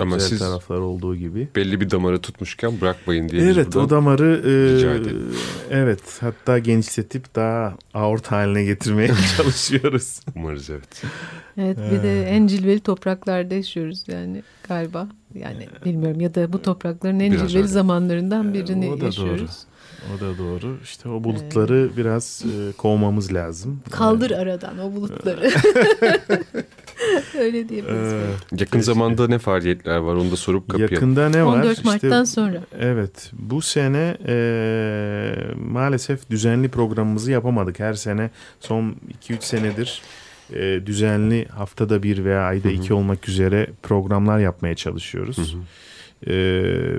Ama 0.01 0.16
güzel 0.16 0.30
siz- 0.30 0.39
tarafları 0.39 0.82
olduğu 0.82 1.16
gibi. 1.16 1.47
Belli 1.55 1.82
bir 1.82 1.89
damarı 1.91 2.22
tutmuşken 2.22 2.82
bırakmayın 2.82 3.30
diye 3.30 3.41
Evet 3.43 3.76
o 3.76 3.89
damarı 3.89 4.41
e, 5.72 5.76
evet 5.76 6.18
hatta 6.22 6.59
genişletip 6.59 7.36
daha 7.36 7.78
aort 7.93 8.28
haline 8.28 8.64
getirmeye 8.64 9.07
çalışıyoruz. 9.38 10.20
umarız 10.36 10.70
evet. 10.70 11.03
Evet 11.57 11.78
bir 11.91 12.03
de 12.03 12.24
en 12.30 12.47
cilveli 12.47 12.80
topraklarda 12.80 13.55
yaşıyoruz 13.55 14.03
yani 14.07 14.43
galiba. 14.68 15.07
Yani 15.36 15.68
bilmiyorum 15.86 16.22
ya 16.22 16.36
da 16.36 16.53
bu 16.53 16.61
toprakların 16.61 17.20
en 17.20 17.32
Biraz 17.32 17.41
cilveli 17.49 17.64
öyle. 17.64 17.74
zamanlarından 17.74 18.49
Ee, 18.49 18.53
birini 18.53 18.89
o 18.89 19.01
da 19.01 19.05
yaşıyoruz. 19.05 19.57
O 20.18 20.20
da 20.20 20.38
doğru. 20.38 20.78
İşte 20.84 21.10
o 21.10 21.24
bulutları 21.24 21.89
biraz 21.97 22.43
e, 22.45 22.72
kovmamız 22.72 23.34
lazım. 23.34 23.80
Kaldır 23.91 24.32
aradan 24.32 24.80
o 24.80 24.93
bulutları. 24.95 25.51
Öyle 27.39 27.70
diyebiliriz. 27.70 28.14
Ee. 28.14 28.22
Yakın 28.60 28.80
zamanda 28.80 29.28
ne 29.28 29.39
faaliyetler 29.39 29.97
var 29.97 30.16
onu 30.16 30.32
da 30.32 30.36
sorup 30.36 30.70
kapıya. 30.70 30.88
Yakında 30.91 31.30
ne 31.30 31.45
var? 31.45 31.58
14 31.58 31.86
Mart'tan 31.86 32.24
İşte, 32.24 32.41
sonra. 32.41 32.62
evet 32.80 33.32
bu 33.34 33.62
sene 33.62 34.18
e, 34.28 35.36
maalesef 35.72 36.30
düzenli 36.30 36.70
programımızı 36.70 37.32
yapamadık. 37.32 37.80
Her 37.80 37.93
sene 37.93 38.30
son 38.60 38.95
2-3 39.30 39.38
senedir 39.39 40.01
e, 40.54 40.86
düzenli 40.86 41.45
haftada 41.45 42.04
bir 42.04 42.26
veya 42.26 42.41
ayda 42.41 42.70
iki 42.70 42.93
olmak 42.93 43.30
üzere 43.30 43.68
programlar 43.84 44.39
yapmaya 44.39 44.76
çalışıyoruz. 44.76 45.38
E, 45.39 45.43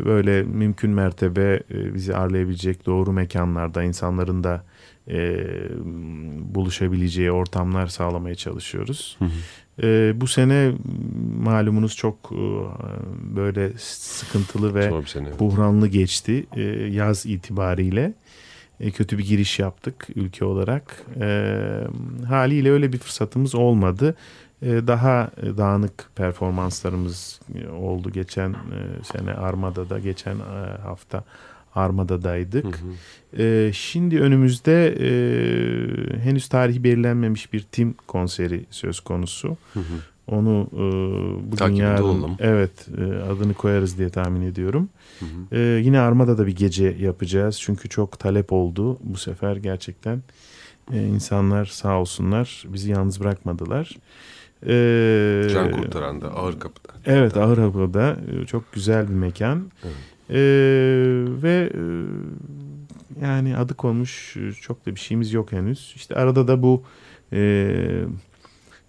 böyle 0.05 0.43
mümkün 0.43 0.91
mertebe 0.91 1.61
e, 1.71 1.95
bizi 1.95 2.17
ağırlayabilecek 2.17 2.87
doğru 2.87 3.13
mekanlarda 3.13 3.83
insanların 3.83 4.45
da 4.45 4.65
e, 5.09 5.47
buluşabileceği 6.55 7.33
ortamlar 7.33 7.87
sağlamaya 7.87 8.35
çalışıyoruz. 8.35 9.19
E, 9.83 10.13
bu 10.17 10.27
sene 10.27 10.73
malumunuz 11.43 11.97
çok 11.97 12.17
e, 12.33 12.45
böyle 13.37 13.73
sıkıntılı 13.79 14.75
ve 14.75 15.03
sene. 15.07 15.39
buhranlı 15.39 15.89
geçti 15.89 16.47
e, 16.57 16.63
yaz 16.91 17.27
itibariyle. 17.27 18.15
E, 18.81 18.91
kötü 18.91 19.19
bir 19.19 19.25
giriş 19.25 19.59
yaptık 19.59 20.09
ülke 20.15 20.45
olarak. 20.45 21.05
E, 21.21 21.57
haliyle 22.29 22.71
öyle 22.71 22.93
bir 22.93 22.99
fırsatımız 22.99 23.55
olmadı. 23.55 24.15
E, 24.65 24.87
daha 24.87 25.31
e, 25.43 25.57
dağınık 25.57 26.11
performanslarımız 26.17 27.41
e, 27.55 27.69
oldu 27.69 28.11
geçen 28.11 28.51
e, 28.51 29.05
sene 29.05 29.33
Armada'da, 29.35 29.99
geçen 29.99 30.37
hafta 30.83 31.25
Armada'daydık. 31.75 32.81
E, 33.39 33.71
şimdi 33.75 34.21
önümüzde 34.21 34.87
e, 35.01 35.09
henüz 36.25 36.49
tarihi 36.49 36.85
belirlenmemiş 36.85 37.53
bir 37.53 37.61
tim 37.61 37.95
konseri 38.07 38.67
söz 38.71 39.01
konusu. 39.01 39.57
Onu 40.27 40.69
e, 40.73 40.77
bugün 41.47 41.57
Takibinde 41.57 41.83
yarın 41.83 42.03
olalım. 42.03 42.37
evet 42.39 42.89
e, 42.99 43.03
adını 43.33 43.55
koyarız 43.55 43.99
diye 43.99 44.09
tahmin 44.11 44.43
ediyorum. 44.43 44.89
E, 45.53 45.59
yine 45.61 46.01
Armada'da 46.01 46.47
bir 46.47 46.57
gece 46.57 46.97
yapacağız 47.01 47.61
çünkü 47.61 47.89
çok 47.89 48.19
talep 48.19 48.53
oldu 48.53 48.99
bu 49.03 49.17
sefer 49.17 49.57
gerçekten 49.57 50.23
e, 50.93 51.03
insanlar 51.07 51.65
sağ 51.65 52.01
olsunlar 52.01 52.65
bizi 52.69 52.91
yalnız 52.91 53.21
bırakmadılar. 53.21 53.91
E, 54.69 55.49
Can 55.53 55.71
kurtaran 55.73 56.21
da 56.21 56.31
ağır 56.31 56.61
kapıda. 56.61 56.93
Evet 57.07 57.37
Ağır 57.37 57.59
Hava'da 57.59 58.17
e, 58.43 58.47
çok 58.47 58.73
güzel 58.73 59.09
bir 59.09 59.15
mekan. 59.15 59.71
E, 60.31 60.41
ve 61.43 61.71
e, 61.75 61.83
yani 63.27 63.57
adı 63.57 63.75
konmuş 63.75 64.37
e, 64.37 64.53
çok 64.53 64.87
da 64.87 64.95
bir 64.95 65.01
şeyimiz 65.01 65.33
yok 65.33 65.53
henüz. 65.53 65.93
İşte 65.97 66.15
arada 66.15 66.49
da 66.49 66.63
bu 66.63 66.83
e, 67.33 67.39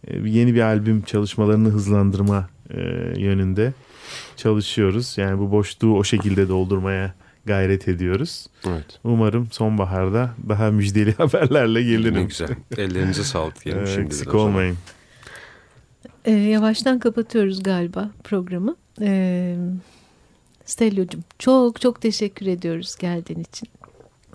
e, 0.07 0.17
yeni 0.25 0.53
bir 0.55 0.61
albüm 0.61 1.01
çalışmalarını 1.01 1.69
hızlandırma 1.69 2.49
e, 2.69 2.79
yönünde 3.17 3.73
çalışıyoruz. 4.35 5.17
Yani 5.17 5.39
bu 5.39 5.51
boşluğu 5.51 5.97
o 5.97 6.03
şekilde 6.03 6.49
doldurmaya 6.49 7.13
gayret 7.45 7.87
ediyoruz. 7.87 8.47
Evet. 8.67 8.99
Umarım 9.03 9.47
sonbaharda 9.51 10.29
daha 10.49 10.71
müjdeli 10.71 11.13
haberlerle 11.17 11.83
gelirim. 11.83 12.15
Ne 12.15 12.23
güzel. 12.23 12.49
Ellerinize 12.77 13.23
sağlık 13.23 13.65
diyelim 13.65 13.83
Ee, 13.83 13.87
şimdiden 13.87 14.05
Eksik 14.05 14.35
o 14.35 14.39
zaman. 14.39 14.75
Ee, 16.25 16.31
yavaştan 16.31 16.99
kapatıyoruz 16.99 17.63
galiba 17.63 18.09
programı. 18.23 18.75
Ee, 19.01 19.55
Stelio'cum 20.65 21.23
çok 21.39 21.81
çok 21.81 22.01
teşekkür 22.01 22.45
ediyoruz 22.45 22.95
geldiğin 22.99 23.39
için. 23.39 23.69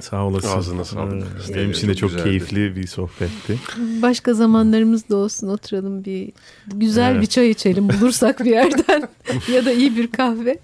Sağ 0.01 0.27
olasın. 0.27 0.49
Ağzına 0.49 0.85
sağlık. 0.85 1.27
Ee, 1.51 1.55
Benim 1.55 1.71
için 1.71 1.89
de 1.89 1.95
çok 1.95 2.01
çok 2.01 2.11
güzeldi. 2.11 2.25
keyifli 2.29 2.77
bir 2.77 2.87
sohbetti. 2.87 3.59
Başka 4.03 4.35
zamanlarımız 4.35 5.09
da 5.09 5.17
olsun 5.17 5.49
oturalım 5.49 6.05
bir 6.05 6.33
güzel 6.75 7.11
Evet. 7.13 7.23
bir 7.23 7.27
çay 7.27 7.51
içelim 7.51 7.89
bulursak 7.89 8.41
bir 8.45 8.51
yerden 8.51 9.09
ya 9.53 9.65
da 9.65 9.73
iyi 9.73 9.97
bir 9.97 10.13
kahve. 10.13 10.59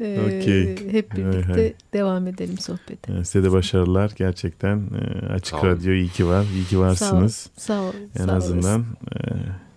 Ee, 0.00 0.20
Okey. 0.26 0.90
Hep 0.90 1.16
birlikte 1.16 1.74
devam 1.92 2.26
edelim 2.26 2.58
sohbete. 2.58 3.12
Ee, 3.12 3.24
Size 3.24 3.42
de 3.44 3.52
başarılar. 3.52 4.12
Gerçekten 4.16 4.76
e, 4.78 5.26
Açık. 5.32 5.54
Radyo 5.64 5.92
iyi 5.92 6.08
ki 6.08 6.26
var. 6.26 6.46
İyi 6.54 6.64
ki 6.64 6.78
varsınız. 6.78 7.50
Sağ 7.56 7.82
ol. 7.82 7.92
En 8.18 8.26
sağ 8.26 8.32
azından 8.32 8.80
olasın. 8.80 8.86
e, 9.14 9.67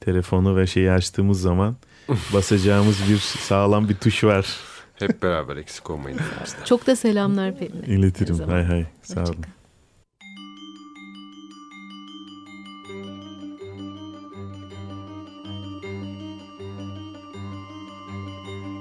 telefonu 0.00 0.56
ve 0.56 0.66
şeyi 0.66 0.90
açtığımız 0.90 1.40
zaman 1.40 1.76
basacağımız 2.34 2.96
bir 3.08 3.18
sağlam 3.18 3.88
bir 3.88 3.94
tuş 3.96 4.24
var. 4.24 4.56
Hep 4.94 5.22
beraber 5.22 5.56
eksik 5.56 5.90
olmayın. 5.90 6.18
Çok 6.64 6.86
da 6.86 6.96
selamlar 6.96 7.58
Pelin'e. 7.58 7.86
İletirim. 7.86 8.38
Hay 8.48 8.64
hay. 8.64 8.86
Sağ 9.02 9.22
olun. 9.22 9.36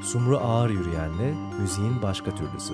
Sumru 0.03 0.37
Ağır 0.37 0.69
Yürüyen'le 0.69 1.35
müziğin 1.61 2.01
başka 2.01 2.35
türlüsü. 2.35 2.73